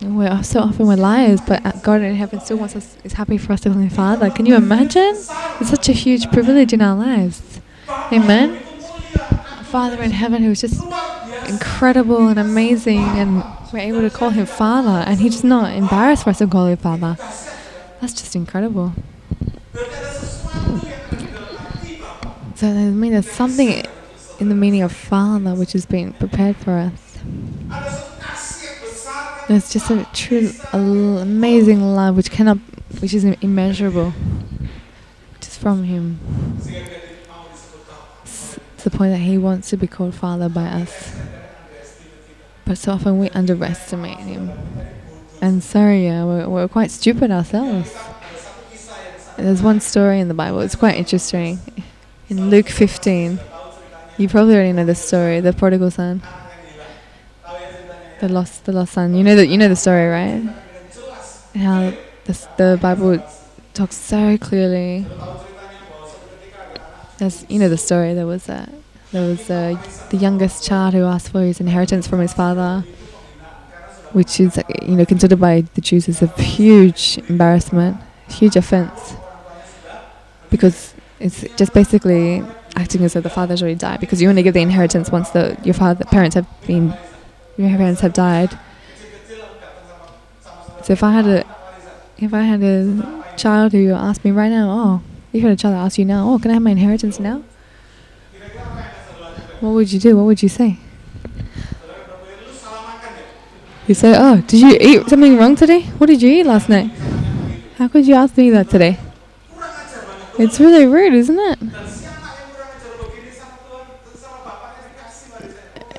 [0.03, 3.53] We're so often we're liars, but God in heaven still wants us is happy for
[3.53, 4.31] us to him Father.
[4.31, 5.15] Can you imagine?
[5.61, 7.61] It's such a huge privilege in our lives.
[8.13, 8.59] Amen.
[9.71, 10.83] Father in heaven who's just
[11.49, 16.25] incredible and amazing, and we're able to call him Father, and he's just not embarrassed
[16.25, 17.17] for us to call him Father.
[18.01, 18.93] That's just incredible.
[22.63, 23.85] So I mean, there's something
[24.39, 27.19] in the meaning of Father which is being prepared for us.
[29.49, 32.59] It's just a true, amazing love which cannot,
[33.01, 34.13] which is immeasurable,
[35.41, 36.21] just from Him.
[38.23, 41.17] It's the point that He wants to be called Father by us.
[42.65, 44.53] But so often we underestimate Him.
[45.41, 47.93] And sorry, yeah, we're, we're quite stupid ourselves.
[49.37, 51.59] There's one story in the Bible, it's quite interesting.
[52.33, 53.39] In Luke 15,
[54.17, 56.23] you probably already know this story, the prodigal son.
[58.21, 59.15] The lost, the lost son.
[59.15, 59.49] You know that.
[59.49, 60.43] You know the story, right?
[61.55, 61.93] How
[62.57, 63.23] the Bible
[63.75, 65.05] talks so clearly.
[67.19, 68.15] There's, you know the story.
[68.15, 68.67] There was a,
[69.11, 72.83] there was a, the youngest child who asked for his inheritance from his father,
[74.13, 77.99] which is, you know, considered by the Jews as a huge embarrassment,
[78.31, 79.17] huge offense,
[80.49, 80.92] because
[81.23, 82.43] it's just basically
[82.77, 84.01] acting as though the father's already died.
[84.01, 86.95] Because you only give the inheritance once the your father parents have been
[87.57, 88.59] your parents have died.
[90.83, 91.45] So if I had a
[92.19, 95.75] if I had a child who asked me right now, oh, you had a child
[95.75, 97.43] that asked you now, oh, can I have my inheritance now?
[99.61, 100.17] What would you do?
[100.17, 100.79] What would you say?
[103.87, 105.83] You say, "Oh, did you eat something wrong today?
[105.99, 106.91] What did you eat last night?
[107.79, 108.99] How could you ask me that today?"
[110.39, 111.59] It's really rude, isn't it?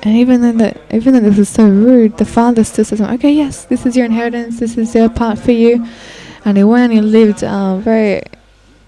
[0.02, 3.32] And even though that, even though this is so rude, the father still says, "Okay,
[3.32, 4.60] yes, this is your inheritance.
[4.60, 5.86] This is your part for you."
[6.44, 8.22] And he went and he lived uh, very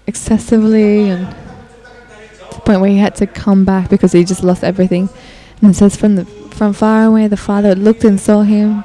[0.05, 4.63] excessively, and to the point where he had to come back because he just lost
[4.63, 5.09] everything.
[5.61, 8.83] And it says from the from far away, the father looked and saw him.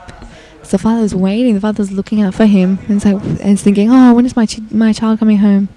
[0.62, 1.54] So the father was waiting.
[1.54, 4.46] The father was looking out for him, and so and thinking, "Oh, when is my
[4.46, 5.68] ch- my child coming home?"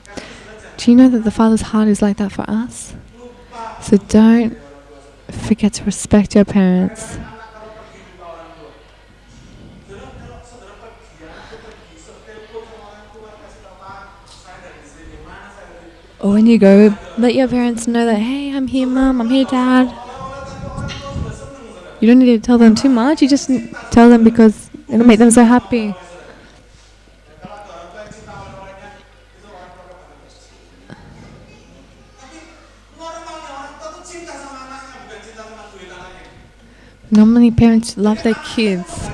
[0.77, 2.95] Do you know that the father's heart is like that for us?
[3.81, 4.57] So don't
[5.29, 7.17] forget to respect your parents.
[16.19, 19.45] Or when you go, let your parents know that, hey, I'm here, mom, I'm here,
[19.45, 19.93] dad.
[21.99, 23.49] You don't need to tell them too much, you just
[23.91, 25.93] tell them because it'll make them so happy.
[37.11, 39.09] Normally, parents love their kids.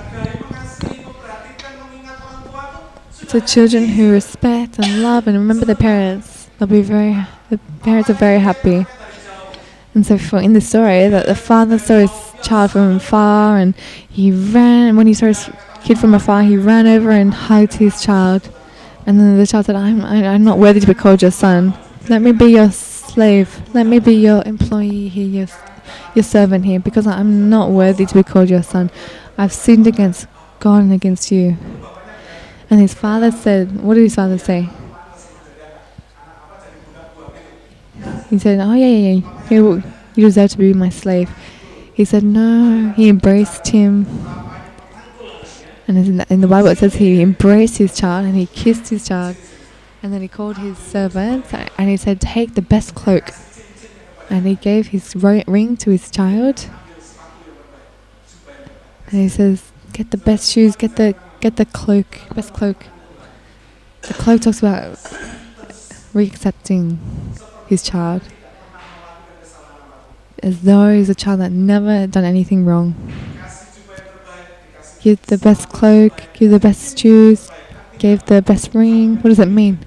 [3.27, 7.15] So children who respect and love and remember their parents, they'll be very,
[7.49, 8.85] the parents are very happy.
[9.93, 12.11] And so for in the story, that the father saw his
[12.43, 13.75] child from afar and
[14.09, 15.49] he ran, and when he saw his
[15.83, 18.49] kid from afar, he ran over and hugged his child.
[19.05, 21.73] And then the child said, I'm, I, I'm not worthy to be called your son.
[22.09, 23.61] Let me be your slave.
[23.73, 25.47] Let me be your employee here, your,
[26.15, 28.91] your servant here, because I'm not worthy to be called your son.
[29.37, 30.27] I've sinned against
[30.59, 31.57] God and against you.
[32.69, 34.69] And his father said, What did his father say?
[38.29, 39.49] He said, Oh, yeah, yeah, yeah.
[39.49, 39.83] You,
[40.15, 41.29] you deserve to be my slave.
[41.93, 42.93] He said, No.
[42.95, 44.05] He embraced him.
[45.87, 48.87] And in the, in the Bible, it says he embraced his child and he kissed
[48.87, 49.35] his child.
[50.01, 53.31] And then he called his servants and he said, Take the best cloak.
[54.31, 56.67] And he gave his ring to his child.
[59.07, 62.85] And he says, Get the best shoes, get the get the cloak, best cloak.
[64.03, 64.97] The cloak talks about
[66.13, 66.97] re-accepting
[67.67, 68.23] his child
[70.41, 72.95] as though he's a child that never done anything wrong.
[75.01, 77.49] Give the best cloak, give the best shoes,
[77.97, 79.17] gave the best ring.
[79.17, 79.79] What does it mean?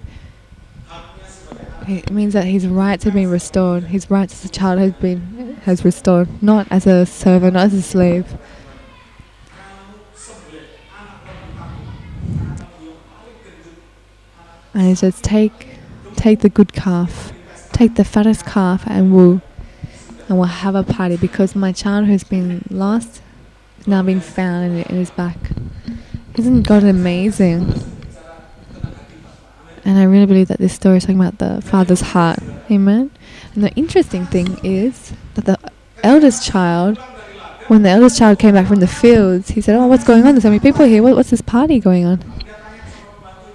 [1.87, 3.85] It means that his rights have been restored.
[3.85, 7.75] His rights as a child has been has restored, not as a servant, not as
[7.75, 8.39] a slave.
[14.75, 15.69] And he says, take,
[16.17, 17.33] take the good calf,
[17.73, 19.41] take the fattest calf, and we'll,
[20.29, 23.23] and we'll have a party because my child who's been lost
[23.79, 25.39] is now been found and is back.
[26.37, 27.73] Isn't God amazing?
[29.85, 32.39] And I really believe that this story is talking about the father's heart.
[32.71, 33.11] Amen.
[33.55, 35.59] And the interesting thing is that the
[36.03, 36.99] eldest child,
[37.69, 40.35] when the eldest child came back from the fields, he said, "Oh, what's going on?
[40.35, 41.03] There's so many people here.
[41.03, 42.25] What, what's this party going on?"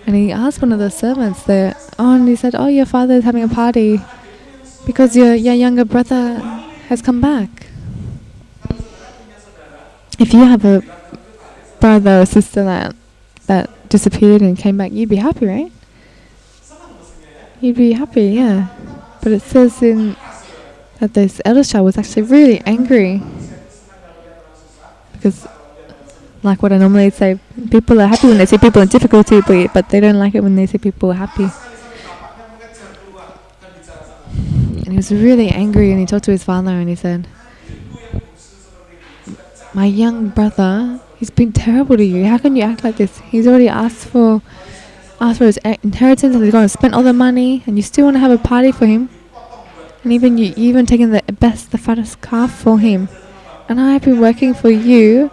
[0.05, 3.15] And he asked one of the servants there, oh, and he said, "Oh, your father
[3.15, 3.99] is having a party
[4.85, 6.37] because your your younger brother
[6.89, 7.67] has come back."
[10.19, 10.83] If you have a
[11.79, 12.95] brother or sister that
[13.47, 15.71] that disappeared and came back, you'd be happy, right?
[17.61, 18.69] You'd be happy, yeah.
[19.21, 20.15] But it says in
[20.99, 23.21] that this eldest child was actually really angry
[25.13, 25.47] because
[26.41, 27.37] like what I normally say,
[27.69, 30.55] people are happy when they see people in difficulty, but they don't like it when
[30.55, 31.49] they see people happy.
[34.85, 37.27] And he was really angry and he talked to his father and he said,
[39.73, 42.25] My young brother, he's been terrible to you.
[42.25, 43.19] How can you act like this?
[43.19, 44.41] He's already asked for
[45.21, 48.05] asked for his inheritance and he's gone and spent all the money and you still
[48.05, 49.09] want to have a party for him.
[50.03, 53.09] And even you even taken the best, the fattest calf for him.
[53.67, 55.29] And I've been working for you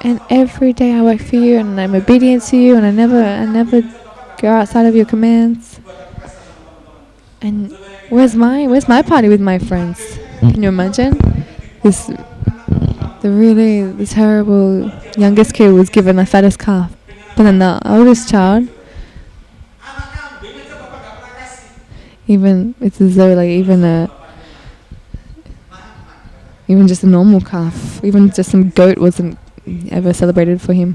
[0.00, 3.22] and every day I work for you and I'm obedient to you and I never
[3.22, 3.82] I never
[4.40, 5.80] go outside of your commands.
[7.40, 7.72] And
[8.08, 10.18] where's my where's my party with my friends?
[10.40, 11.18] Can you imagine?
[11.82, 12.06] This
[13.20, 16.94] the really the terrible youngest kid was given the fattest calf.
[17.36, 18.68] But then the oldest child
[22.26, 24.10] even it's as though like even a
[26.68, 29.38] even just a normal calf, even just some goat wasn't
[29.90, 30.94] ever celebrated for him.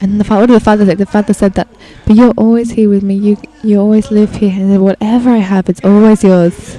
[0.00, 0.94] And the father, what did the father say?
[0.94, 1.68] The father said that,
[2.06, 3.14] but you're always here with me.
[3.14, 6.78] You you always live here, and whatever I have, it's always yours.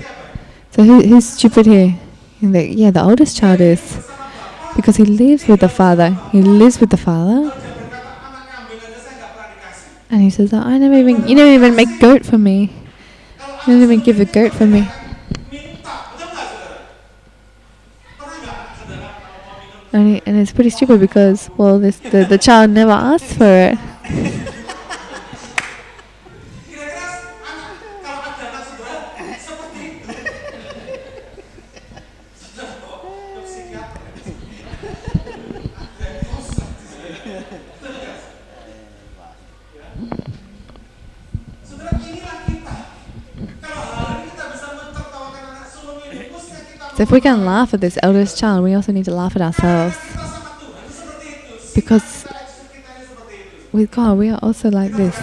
[0.71, 1.95] So who, who's stupid here?
[2.41, 4.07] The, yeah, the oldest child is,
[4.75, 6.11] because he lives with the Father.
[6.31, 7.51] He lives with the Father.
[10.09, 12.73] And he says, "Oh, I never even, you never even make goat for me.
[13.67, 14.87] You don't even give a goat for me.
[19.93, 23.45] And, he, and it's pretty stupid because, well, this, the, the child never asked for
[23.45, 24.33] it.
[46.97, 49.41] So if we can laugh at this eldest child, we also need to laugh at
[49.43, 49.95] ourselves.
[51.75, 52.25] Because
[53.71, 55.15] with God, we are also like this.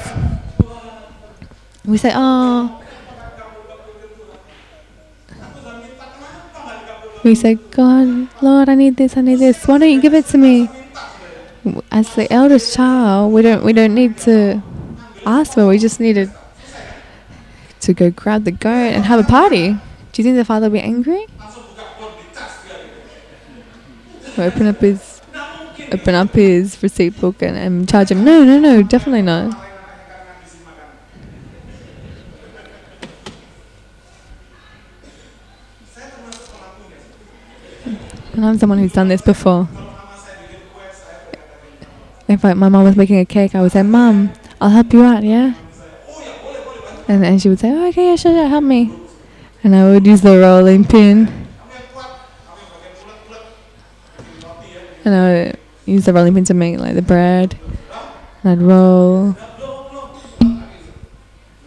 [1.84, 2.80] We say, oh,
[7.24, 9.66] we say, God, Lord, I need this, I need this.
[9.66, 10.70] Why don't you give it to me?
[11.90, 14.62] As the eldest child, we don't we don't need to
[15.26, 15.66] ask for.
[15.66, 16.30] We just need
[17.80, 19.76] to go grab the goat and have a party.
[20.14, 21.26] Do you think the father will be angry?
[24.38, 25.20] Open up his
[25.90, 28.22] open up his receipt book and, and charge him?
[28.22, 29.60] No, no, no, definitely not.
[38.34, 39.68] And I'm someone who's done this before.
[42.28, 45.02] If like my mom was making a cake, I would say, "Mom, I'll help you
[45.02, 45.54] out, yeah."
[47.08, 49.03] And and she would say, oh, "Okay, yeah, sure, help me."
[49.64, 51.26] And I would use the rolling pin,
[55.06, 57.58] and I would use the rolling pin to make like the bread.
[58.42, 59.34] And I'd roll,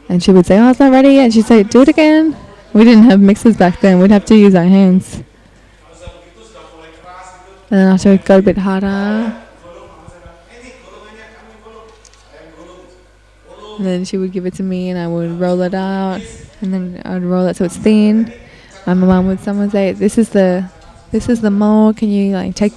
[0.07, 2.35] and she would say, "Oh, it's not ready yet." She'd say, "Do it again."
[2.73, 3.99] We didn't have mixers back then.
[3.99, 5.23] We'd have to use our hands.
[7.71, 9.33] And then after it got a bit harder,
[13.77, 16.21] and then she would give it to me, and I would roll it out,
[16.61, 18.33] and then I'd roll it so it's thin.
[18.85, 20.69] And my mom would someone say, "This is the,
[21.11, 21.97] this is the mold.
[21.97, 22.73] Can you like take,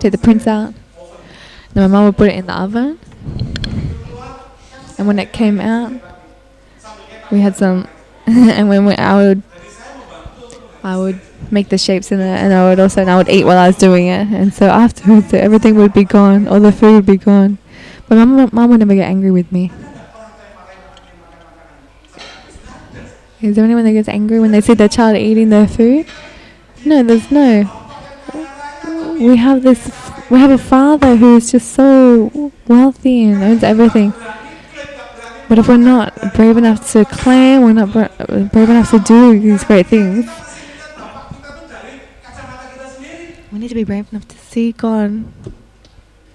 [0.00, 0.74] take the prints out?"
[1.74, 2.98] And my mom would put it in the oven,
[4.98, 5.92] and when it came out,
[7.30, 7.88] we had some,
[8.26, 9.42] and when we, I would,
[10.82, 11.20] I would
[11.50, 13.66] make the shapes in it, and I would also, and I would eat while I
[13.66, 17.16] was doing it, and so afterwards, everything would be gone, all the food would be
[17.16, 17.58] gone.
[18.08, 19.72] But mom, mom would never get angry with me.
[23.44, 26.06] Is there anyone that gets angry when they see their child eating their food?
[26.86, 27.70] No, there's no.
[29.20, 29.92] We have this.
[30.30, 34.14] We have a father who is just so wealthy and owns everything.
[35.46, 39.38] But if we're not brave enough to claim, we're not bra- brave enough to do
[39.38, 40.24] these great things.
[43.52, 45.22] We need to be brave enough to see God,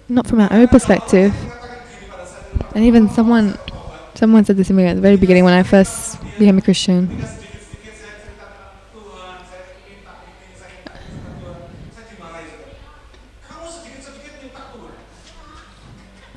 [0.08, 1.34] not from our own perspective.
[2.76, 3.58] And even someone,
[4.16, 7.10] someone said this to me at the very beginning when I first became a Christian.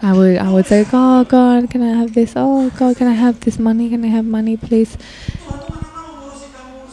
[0.04, 2.32] I would I would say, Oh God, can I have this?
[2.34, 3.88] Oh God, can I have this money?
[3.88, 4.98] Can I have money, please?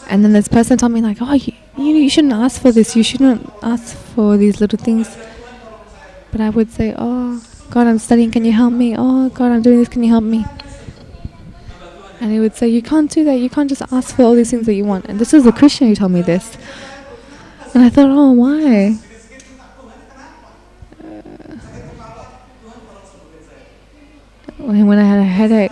[0.10, 2.96] And then this person told me like, Oh, you you shouldn't ask for this.
[2.96, 5.18] You shouldn't ask for these little things.
[6.32, 8.30] But I would say, Oh God, I'm studying.
[8.30, 8.96] Can you help me?
[8.96, 9.90] Oh God, I'm doing this.
[9.90, 10.46] Can you help me?
[12.20, 13.36] And he would say, You can't do that.
[13.36, 15.06] You can't just ask for all these things that you want.
[15.06, 16.58] And this is a Christian who told me this.
[17.74, 18.98] And I thought, Oh, why?
[24.58, 25.72] when, when I had a headache,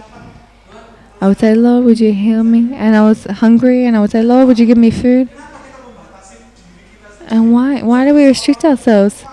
[1.22, 2.74] I would say, Lord, would you heal me?
[2.74, 5.30] And I was hungry, and I would say, Lord, would you give me food?
[7.28, 7.82] And why?
[7.82, 9.24] Why do we restrict ourselves?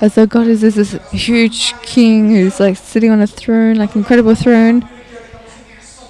[0.00, 3.94] As though God is this, this huge king who's like sitting on a throne, like
[3.94, 4.88] incredible throne.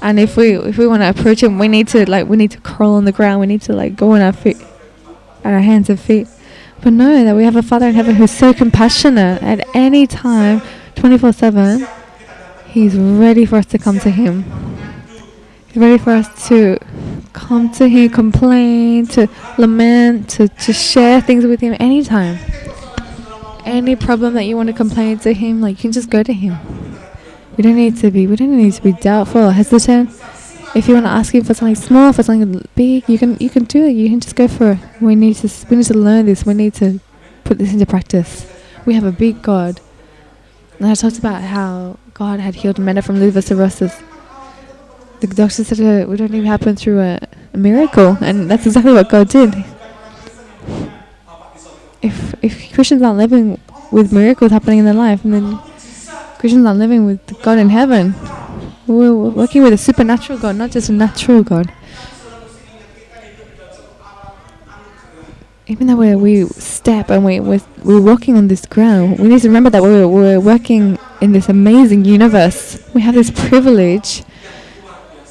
[0.03, 2.51] And if we if we want to approach him, we need to like we need
[2.51, 3.41] to crawl on the ground.
[3.41, 4.57] We need to like go on our feet,
[5.45, 6.27] our hands and feet.
[6.83, 10.61] But know that we have a Father in heaven who's so compassionate at any time,
[10.97, 11.87] twenty four seven.
[12.67, 14.45] He's ready for us to come to Him.
[15.69, 16.79] He's ready for us to
[17.33, 19.29] come to Him, complain, to
[19.59, 22.39] lament, to, to share things with Him anytime.
[23.65, 26.33] Any problem that you want to complain to Him, like you can just go to
[26.33, 26.57] Him.
[27.57, 28.27] We don't need to be.
[28.27, 30.11] We don't need to be doubtful or hesitant.
[30.75, 33.51] If you want to ask Him for something small, for something big, you can you
[33.51, 33.91] can do it.
[33.91, 34.79] You can just go for it.
[35.01, 36.47] We need to we need to learn this.
[36.47, 37.01] We need to
[37.45, 38.51] put this into practice.
[38.87, 39.81] We have a big God.
[40.79, 44.03] And I talked about how God had healed Amanda from liver cirrhosis.
[45.21, 47.21] The doctor said it would only happen through a,
[47.53, 49.55] a miracle, and that's exactly what God did.
[52.03, 53.61] if if Christians aren't living
[53.93, 55.61] with miracles happening in their life, then
[56.43, 58.17] Christians aren't living with God in heaven,
[58.89, 61.73] we're working with a supernatural God, not just a natural God.
[65.69, 69.41] Even though we we step and we we're, we're walking on this ground, we need
[69.43, 72.91] to remember that we're we're working in this amazing universe.
[72.93, 74.25] We have this privilege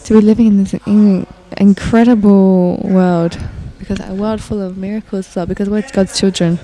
[0.05, 3.37] to be living in this in, incredible world
[3.79, 6.57] because a world full of miracles because we're God's children.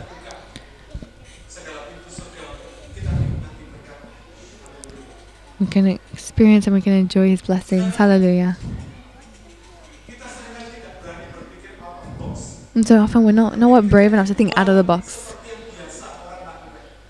[5.59, 7.95] We can experience and we can enjoy His blessings.
[7.95, 8.57] Hallelujah.
[12.75, 15.35] And so often we're not not brave enough to think out of the box.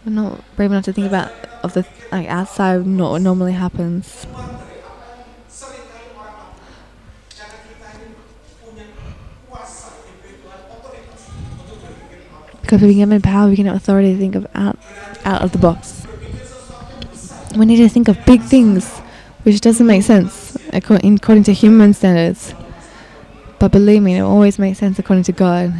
[0.06, 1.30] We're not brave enough to think about
[1.62, 4.26] of the like outside not what normally happens.
[12.62, 14.80] Because we're given power, we can have authority to think of out
[15.26, 16.08] out of the box.
[17.58, 18.88] We need to think of big things,
[19.43, 22.53] which doesn't make sense according, to human standards.
[23.60, 25.74] But believe me, it always makes sense according to God.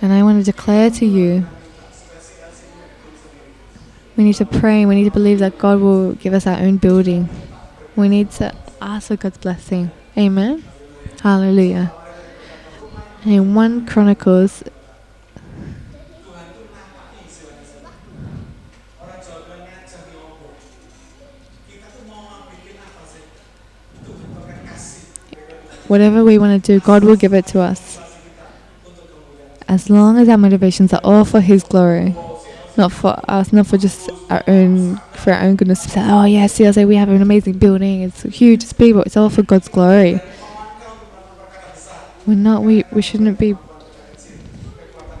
[0.00, 1.46] And I want to declare to you
[4.16, 6.76] we need to pray, we need to believe that God will give us our own
[6.76, 7.28] building.
[7.96, 9.90] We need to ask for God's blessing.
[10.16, 10.62] Amen.
[11.22, 11.92] Hallelujah.
[13.24, 14.64] And in 1 Chronicles
[25.92, 28.00] Whatever we want to do, God will give it to us.
[29.68, 32.16] As long as our motivations are all for His glory,
[32.78, 35.84] not for us, not for just our own, for our own goodness.
[35.84, 38.00] Oh, say, oh yes, CLC, we have an amazing building.
[38.04, 40.18] It's huge, it's big, but it's all for God's glory.
[42.26, 42.62] We're not.
[42.62, 43.54] We we shouldn't be.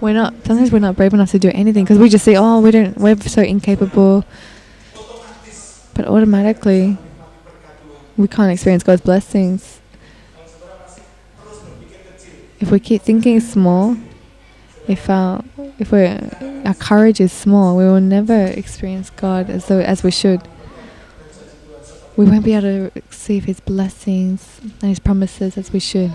[0.00, 0.32] We're not.
[0.46, 2.96] Sometimes we're not brave enough to do anything because we just say, oh, we don't.
[2.96, 4.24] We're so incapable.
[5.92, 6.96] But automatically,
[8.16, 9.81] we can't experience God's blessings.
[12.62, 13.96] If we keep thinking small,
[14.86, 15.42] if our
[15.80, 16.06] if we
[16.64, 20.40] our courage is small, we will never experience God as though as we should.
[22.16, 26.12] We won't be able to receive His blessings and His promises as we should.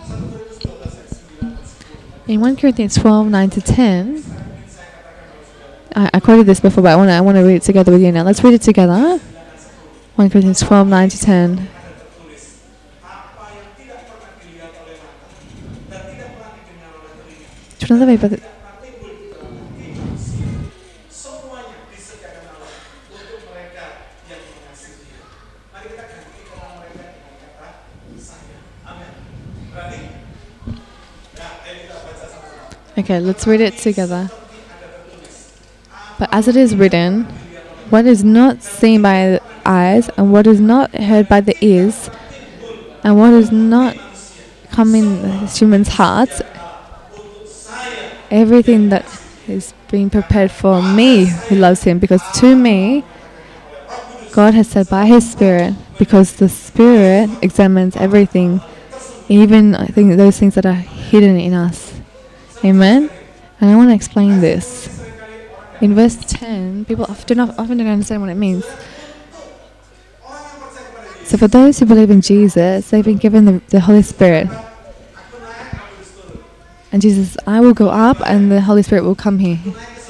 [2.27, 4.23] In 1 Corinthians 12 9 to 10,
[5.97, 8.01] I, I quoted this before, but I want I want to read it together with
[8.01, 8.23] you now.
[8.23, 9.17] Let's read it together.
[10.15, 11.69] 1 Corinthians 12 9 to 10.
[32.99, 34.30] Okay, let's read it together.
[36.17, 37.25] But as it is written,
[37.91, 42.09] what is not seen by the eyes, and what is not heard by the ears,
[43.03, 43.95] and what is not
[44.71, 46.41] come in human's hearts,
[48.30, 49.05] everything that
[49.47, 53.03] is being prepared for me who loves him, because to me,
[54.32, 58.61] God has said by his Spirit, because the Spirit examines everything,
[59.30, 61.99] even I think those things that are hidden in us.
[62.63, 63.09] Amen.
[63.59, 64.93] And I want to explain this.
[65.82, 68.65] In verse 10, people often often don't understand what it means.
[71.23, 74.47] So for those who believe in Jesus, they've been given the, the Holy Spirit.
[76.97, 79.59] And Jesus, I will go up and the Holy Spirit will come here.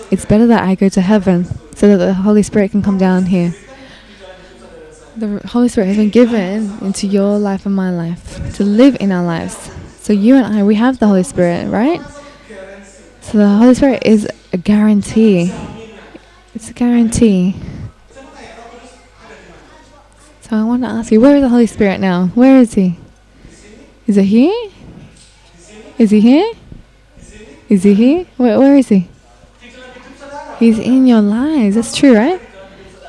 [0.09, 1.43] It's better that I go to heaven
[1.75, 3.53] so that the Holy Spirit can come down here.
[5.17, 9.11] The Holy Spirit has been given into your life and my life to live in
[9.11, 9.69] our lives.
[9.99, 11.99] So you and I, we have the Holy Spirit, right?
[13.19, 15.51] So the Holy Spirit is a guarantee.
[16.55, 17.57] It's a guarantee.
[20.39, 22.27] So I want to ask you, where is the Holy Spirit now?
[22.27, 22.97] Where is he?
[24.07, 24.69] Is it here?
[25.97, 26.53] Is he here?
[27.69, 28.25] Is he here?
[28.37, 29.09] Where, where is he?
[30.59, 31.75] He's in your lives.
[31.75, 32.41] That's true, right?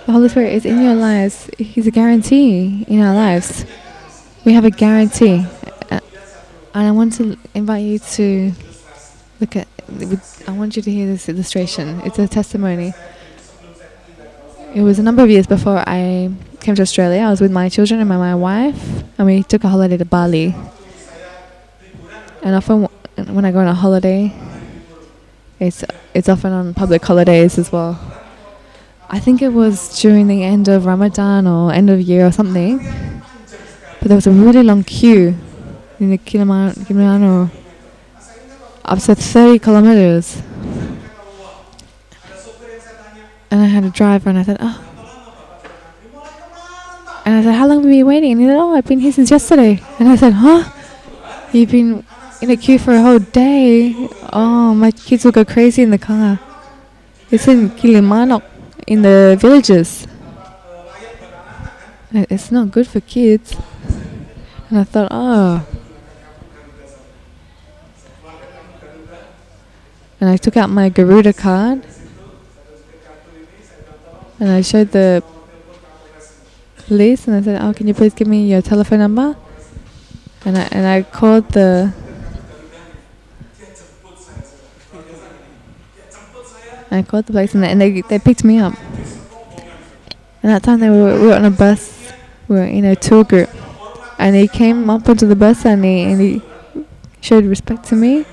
[0.07, 1.51] The Holy Spirit is in your lives.
[1.59, 3.65] He's a guarantee in our lives.
[4.45, 5.47] We have a guarantee.
[5.91, 6.01] Uh,
[6.75, 8.53] And I want to invite you to
[9.41, 9.69] look at.
[10.47, 12.01] I want you to hear this illustration.
[12.05, 12.93] It's a testimony.
[14.75, 16.31] It was a number of years before I
[16.61, 17.23] came to Australia.
[17.23, 18.79] I was with my children and my, my wife,
[19.17, 20.55] and we took a holiday to Bali.
[22.43, 22.85] And often,
[23.33, 24.33] when I go on a holiday,
[25.61, 25.85] it's
[26.15, 27.99] it's often on public holidays as well.
[29.11, 32.79] I think it was during the end of Ramadan or end of year or something.
[34.01, 35.35] But there was a really long queue
[35.99, 37.51] in the Gilimanuk,
[38.85, 40.43] up to 30 kilometers
[43.51, 44.85] And I had a driver, and I said, oh.
[47.25, 48.33] And I said, how long have you been waiting?
[48.33, 49.81] And he said, oh, I've been here since yesterday.
[49.99, 50.71] And I said, huh?
[51.53, 52.05] You've been
[52.41, 53.95] in a queue for a whole day?
[54.33, 56.39] Oh, my kids will go crazy in the car.
[57.31, 58.43] It's in Gilimanuk,
[58.87, 60.07] in the villages.
[62.13, 63.57] It's not good for kids.
[64.71, 65.67] And I thought, oh.
[70.21, 71.85] And I took out my Garuda card.
[74.41, 75.23] And I showed the
[76.87, 79.37] police and I said, Oh, can you please give me your telephone number?
[80.45, 81.93] And I and I called the
[86.91, 88.75] I called the police and they, and they, they picked me up.
[90.43, 92.13] And that time they were, we were on a bus,
[92.49, 93.51] we were in a tour group.
[94.19, 96.43] And he came up onto the bus and he, and he
[97.21, 98.25] showed respect to me.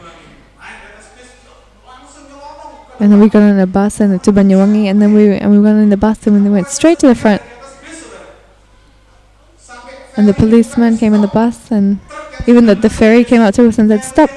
[2.97, 5.59] And then we got on a bus and to Banyuwangi and then we and we
[5.59, 7.41] went in the bus and we went straight to the front.
[10.15, 11.99] And the policeman came in the bus and
[12.47, 14.29] even the, the ferry came up to us and said stop.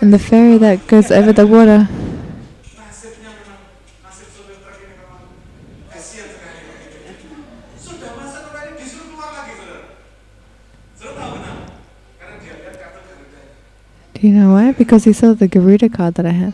[0.00, 1.86] And the ferry that goes over the water
[14.20, 14.72] Do you know why?
[14.72, 16.52] Because he saw the Garuda card that I had.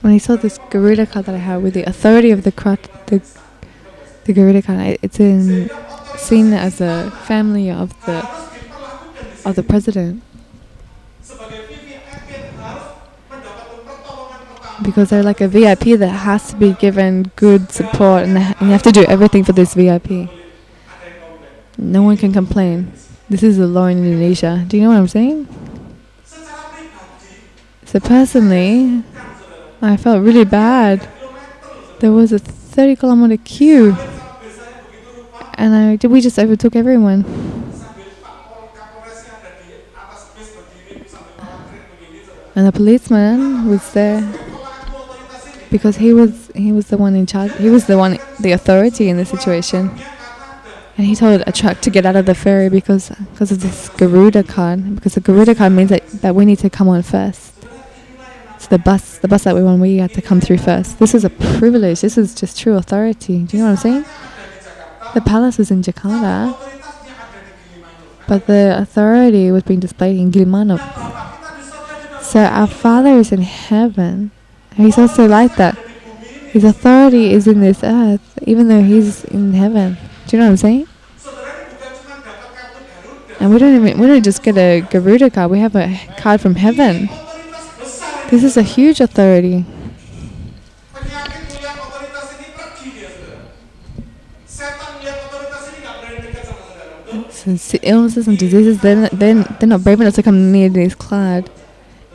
[0.00, 2.78] When he saw this Garuda card that I had with the authority of the card,
[3.08, 3.20] the,
[4.24, 5.70] the Garuda card, it's in
[6.16, 8.26] seen as a family of the
[9.44, 10.22] of the president
[14.82, 18.68] because they're like a VIP that has to be given good support and, and you
[18.68, 20.30] have to do everything for this VIP.
[21.76, 22.92] No one can complain.
[23.32, 24.62] This is the law in Indonesia.
[24.68, 25.48] Do you know what I'm saying?
[27.86, 29.02] So personally,
[29.80, 31.08] I felt really bad.
[32.00, 33.96] There was a 30 kilometer queue,
[35.54, 37.24] and I we just overtook everyone.
[42.54, 44.20] And the policeman was there
[45.70, 47.56] because he was he was the one in charge.
[47.56, 49.90] He was the one the authority in the situation.
[50.96, 53.88] And he told a truck to get out of the ferry because because of this
[53.90, 54.94] Garuda card.
[54.94, 57.52] Because the Garuda card means that, that we need to come on first.
[58.58, 60.98] So the bus the bus that we want we had to come through first.
[60.98, 62.02] This is a privilege.
[62.02, 63.42] This is just true authority.
[63.44, 64.04] Do you know what I'm saying?
[65.14, 66.56] The palace was in Jakarta,
[68.28, 70.80] but the authority was being displayed in Gilimanuk.
[72.22, 74.30] So our Father is in heaven.
[74.74, 75.76] He's also like that.
[76.52, 79.98] His authority is in this earth, even though He's in heaven.
[80.32, 80.86] Do you know what I'm saying?
[83.38, 85.50] And we don't even we don't just get a Garuda card.
[85.50, 87.10] We have a card from heaven.
[88.30, 89.66] This is a huge authority.
[97.82, 101.50] illnesses and diseases, they're they're, they're not brave enough to come near this cloud.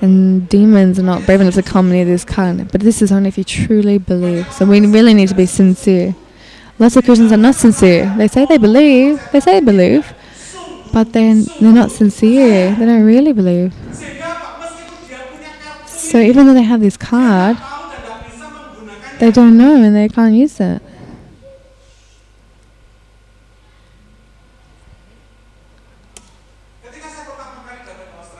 [0.01, 2.71] And demons are not brave enough to come near this cloud.
[2.71, 4.51] But this is only if you truly believe.
[4.53, 6.15] So we really need to be sincere.
[6.79, 8.13] Lots of Christians are not sincere.
[8.17, 9.19] They say they believe.
[9.31, 10.13] They say they believe.
[10.93, 12.75] But then they're not sincere.
[12.75, 13.73] They don't really believe.
[15.87, 17.57] So even though they have this card,
[19.19, 20.81] they don't know and they can't use it.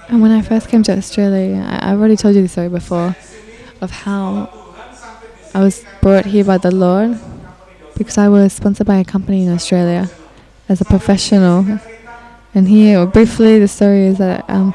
[0.10, 3.16] And when I first came to Australia, I, I've already told you the story before
[3.82, 4.50] of how
[5.54, 7.20] I was brought here by the Lord
[7.98, 10.10] because I was sponsored by a company in Australia
[10.70, 11.80] as a professional.
[12.54, 14.74] And here, briefly, the story is that um,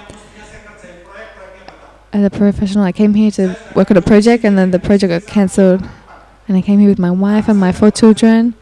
[2.13, 5.11] as a professional, I came here to work on a project, and then the project
[5.11, 5.83] got cancelled.
[6.49, 8.55] And I came here with my wife and my four children.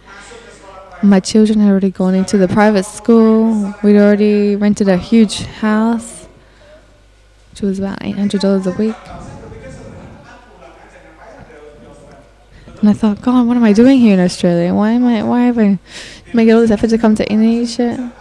[1.03, 3.75] My children had already gone into the private school.
[3.83, 6.29] We'd already rented a huge house,
[7.51, 8.95] which was about eight hundred dollars a week.
[12.81, 14.75] And I thought, God, what am I doing here in Australia?
[14.75, 15.23] Why am I?
[15.23, 15.79] Why have I
[16.33, 18.13] made all this effort to come to Indonesia?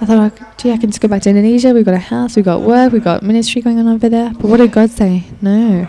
[0.00, 1.74] I thought, gee, I can just go back to Indonesia.
[1.74, 4.30] We've got a house, we've got work, we've got ministry going on over there.
[4.30, 5.24] But what did God say?
[5.42, 5.88] No,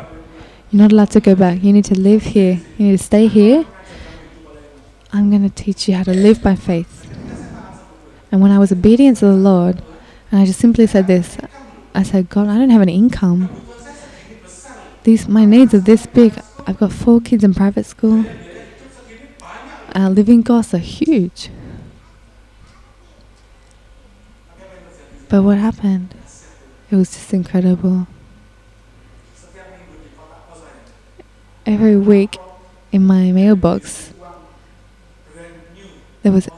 [0.71, 1.61] you're not allowed to go back.
[1.61, 2.59] You need to live here.
[2.77, 3.65] You need to stay here.
[5.13, 7.05] I'm going to teach you how to live by faith.
[8.31, 9.81] And when I was obedient to the Lord,
[10.31, 11.37] and I just simply said this,
[11.93, 13.49] I said, God, I don't have any income.
[15.03, 16.33] These my needs are this big.
[16.69, 18.23] I've got four kids in private school.
[19.95, 21.49] Our living costs are huge.
[25.29, 26.13] But what happened?
[26.91, 28.05] It was just incredible.
[31.65, 32.37] every week
[32.91, 34.11] in my mailbox
[36.23, 36.49] there was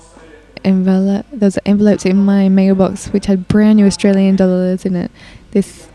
[0.64, 5.12] envelope there was envelopes in my mailbox which had brand new Australian dollars in it.
[5.52, 5.90] This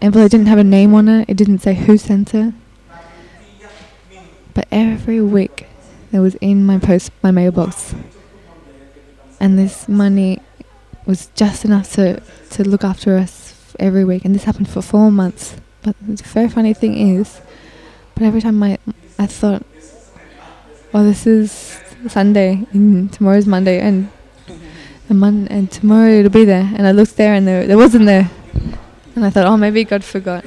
[0.00, 2.54] envelope didn't have a name on it, it didn't say who sent it.
[4.54, 5.66] But every week
[6.12, 7.94] it was in my post my mailbox.
[9.40, 10.40] And this money
[11.06, 15.10] was just enough to, to look after us every week and this happened for four
[15.10, 15.56] months.
[15.82, 17.40] But the very funny thing is
[18.14, 18.78] but every time I
[19.18, 19.64] I thought
[20.92, 24.10] well this is Sunday and tomorrow's Monday and
[25.08, 28.06] and, mon- and tomorrow it'll be there and I looked there and there, there wasn't
[28.06, 28.30] there
[29.16, 30.44] and I thought oh maybe God forgot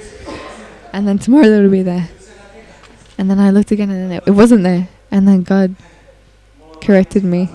[0.93, 2.09] and then tomorrow it'll be there
[3.17, 4.87] and then I looked again and it, it wasn't there.
[5.11, 5.75] And then God
[6.81, 7.49] corrected me.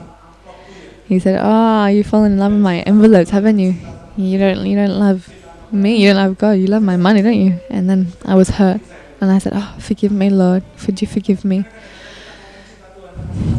[1.06, 3.74] He said ah, oh you've fallen in love with my envelopes haven't you?
[4.16, 5.32] You don't you don't love
[5.72, 7.60] me you don't love God you love my money don't you?
[7.68, 8.80] And then I was hurt.
[9.20, 10.62] And I said oh forgive me Lord.
[10.86, 11.64] Would you forgive me?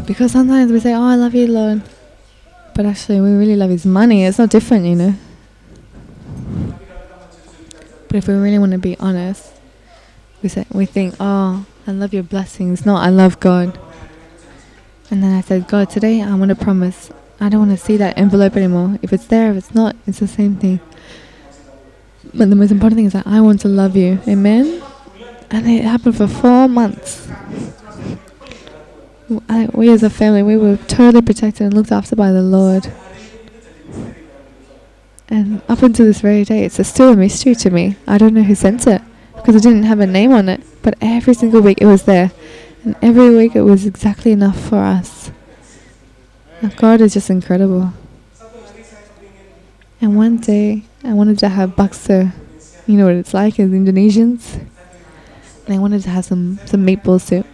[0.06, 1.82] Because sometimes we say, Oh, I love you, Lord.
[2.74, 4.24] But actually, we really love His money.
[4.24, 5.14] It's not different, you know.
[8.08, 9.52] But if we really want to be honest,
[10.42, 12.86] we say, we think, Oh, I love your blessings.
[12.86, 13.78] No, I love God.
[15.10, 17.10] And then I said, God, today I want to promise
[17.40, 18.98] I don't want to see that envelope anymore.
[19.02, 20.78] If it's there, if it's not, it's the same thing.
[22.32, 24.20] But the most important thing is that I want to love you.
[24.28, 24.80] Amen?
[25.50, 27.28] And it happened for four months.
[29.48, 32.92] I, we as a family, we were totally protected and looked after by the Lord.
[35.28, 37.96] And up until this very day, it's still a mystery to me.
[38.06, 39.02] I don't know who sent it
[39.42, 40.62] because it didn't have a name on it.
[40.82, 42.30] But every single week it was there.
[42.84, 45.32] And every week it was exactly enough for us.
[46.76, 47.92] God is just incredible.
[50.00, 52.32] And one day I wanted to have bakso.
[52.86, 54.60] You know what it's like as Indonesians.
[55.66, 57.46] And I wanted to have some, some meatball soup.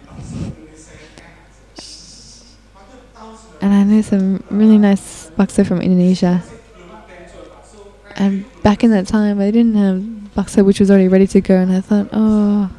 [3.61, 6.43] and I know some really nice bakso from Indonesia.
[8.15, 11.55] And back in that time, I didn't have bakso which was already ready to go,
[11.55, 12.69] and I thought, oh,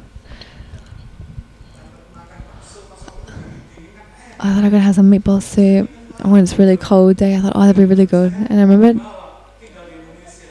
[4.39, 5.89] I thought I could have some meatball soup.
[6.23, 8.33] When it's really cold day, I thought, oh, that'd be really good.
[8.33, 8.99] And I remembered,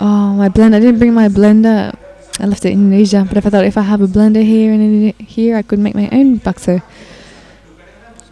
[0.01, 0.75] oh, my blender.
[0.75, 1.97] I didn't bring my blender.
[2.41, 4.73] I left it in Indonesia, but if I thought if I have a blender here
[4.73, 6.83] and here, I could make my own bakso.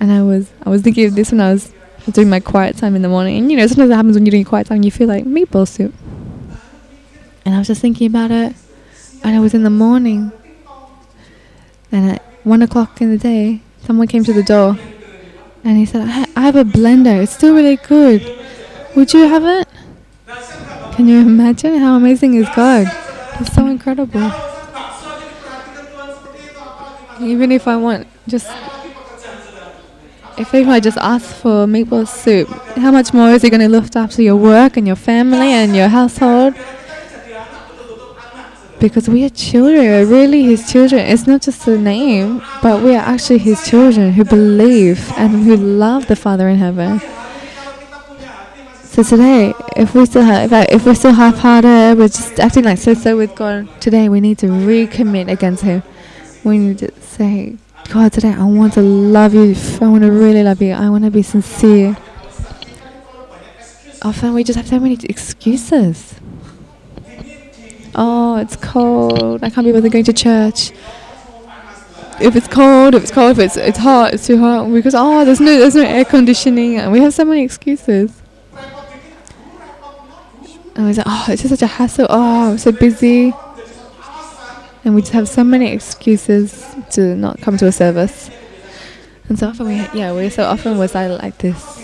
[0.01, 1.73] And I was I was thinking of this when I was
[2.13, 3.37] doing my quiet time in the morning.
[3.37, 5.69] And you know, sometimes it happens when you're doing quiet time, you feel like meatball
[5.69, 5.93] soup.
[7.49, 8.55] And I was just thinking about it,
[9.25, 10.33] and it was in the morning.
[11.91, 14.77] And at one o'clock in the day, someone came to the door,
[15.65, 16.03] and he said,
[16.37, 17.23] I, have a blender.
[17.23, 18.21] It's still really good.
[18.95, 19.67] Would you have it?
[20.95, 22.87] Can you imagine how amazing is God?
[23.41, 24.31] It's so incredible.
[27.23, 28.47] Even if I want just
[30.37, 33.97] if I just ask for meatball soup, how much more is he going to look
[33.97, 36.55] after your work and your family and your household?
[38.81, 41.01] Because we are children, we're really his children.
[41.01, 45.57] It's not just a name, but we are actually his children who believe and who
[45.57, 47.01] love the Father in heaven.
[48.85, 52.79] So today, if we still have, if, if we're still half-hearted, we're just acting like
[52.79, 53.69] so-so with God.
[53.81, 55.83] Today, we need to recommit against Him.
[56.45, 57.57] We need to say,
[57.91, 59.55] God, today I want to love you.
[59.81, 60.73] I want to really love you.
[60.73, 61.97] I want to be sincere.
[64.03, 66.15] Often we just have so many excuses.
[68.01, 69.43] Oh, it's cold.
[69.43, 70.71] I can't be bothered going to church.
[72.21, 74.73] If it's cold, if it's cold, if it's it's hot, it's too hot.
[74.73, 78.23] Because oh, there's no there's no air conditioning, and we have so many excuses.
[80.75, 82.07] And we say, oh, it's just such a hassle.
[82.09, 83.35] Oh, I'm so busy
[84.85, 88.31] and we just have so many excuses to not come to a service.
[89.29, 91.79] And so often we, yeah, we so often was I like this.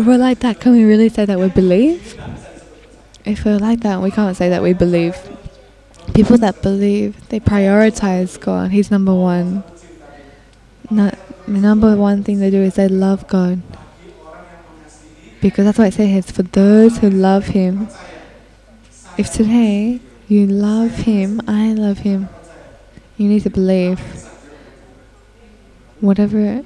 [0.00, 2.18] If we're like that, can we really say that we believe?
[3.26, 5.14] If we're like that, we can't say that we believe.
[6.14, 8.70] People that believe, they prioritize God.
[8.70, 9.62] He's number one.
[10.90, 11.14] The
[11.46, 13.60] number one thing they do is they love God
[15.42, 17.88] because that's what it says for those who love him.
[19.18, 22.30] If today you love him, I love him,
[23.18, 24.00] you need to believe.
[26.00, 26.64] Whatever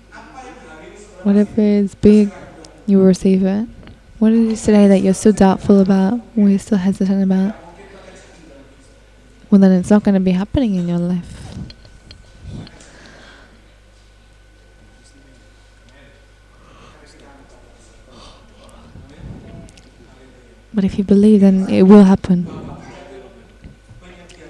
[1.25, 2.31] whatever is big,
[2.87, 3.69] you will receive it.
[4.19, 7.55] What is it today that you're still doubtful about, or you're still hesitant about?
[9.51, 11.45] Well then it's not gonna be happening in your life.
[20.75, 22.49] But if you believe, then it will happen.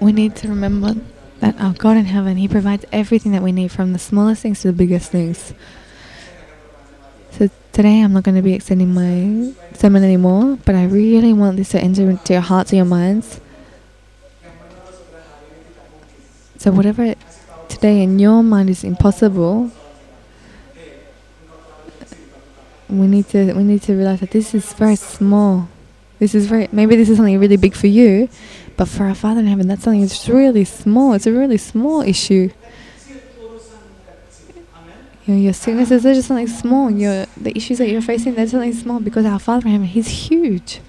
[0.01, 0.95] we need to remember
[1.41, 4.63] that our God in heaven, He provides everything that we need from the smallest things
[4.63, 5.53] to the biggest things.
[7.37, 11.57] So today I'm not going to be extending my sermon anymore, but I really want
[11.57, 13.41] this to enter into your hearts and your minds.
[16.59, 17.13] So whatever
[17.69, 19.73] today in your mind is impossible,
[22.89, 25.69] we need to we need to realize that this is very small.
[26.21, 28.29] This is very maybe this is something really big for you,
[28.77, 31.15] but for our Father in heaven, that's something that's really small.
[31.15, 32.51] It's a really small issue.
[35.27, 36.91] Your, your sicknesses are just something small.
[36.91, 40.81] Your the issues that you're facing, they're something small because our Father heaven, He's huge.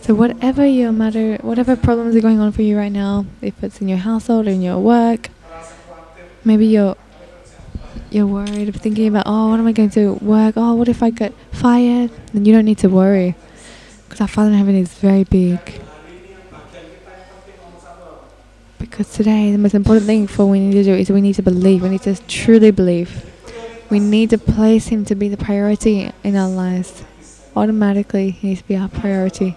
[0.00, 3.80] So whatever your matter, whatever problems are going on for you right now, if it's
[3.80, 5.28] in your household or in your work,
[6.44, 6.96] maybe you're
[8.10, 10.54] you're worried, of thinking about, oh, what am I going to work?
[10.56, 12.10] Oh, what if I get fired?
[12.32, 13.36] Then you don't need to worry,
[14.04, 15.60] because our Father in heaven is very big.
[18.80, 21.42] Because today, the most important thing for we need to do is we need to
[21.42, 21.82] believe.
[21.82, 23.30] We need to truly believe.
[23.90, 27.04] We need to place Him to be the priority in our lives.
[27.54, 29.54] Automatically, He needs to be our priority.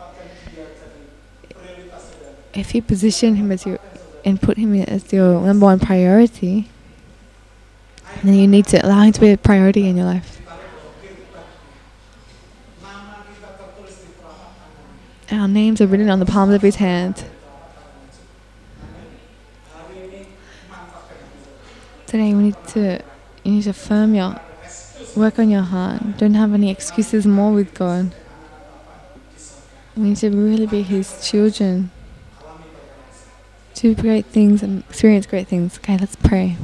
[2.54, 3.80] If you position Him as your
[4.26, 6.70] and put Him as your number one priority,
[8.24, 10.42] then you need to allow Him to be a priority in your life.
[15.32, 17.24] Our names are written on the palms of His hand.
[22.14, 23.02] Today, we need to
[23.44, 24.40] you need to firm your
[25.16, 26.16] work on your heart.
[26.20, 28.14] Don't have any excuses more with God.
[29.98, 31.90] We need to really be His children.
[33.74, 35.80] Do great things and experience great things.
[35.80, 36.56] Okay, let's pray.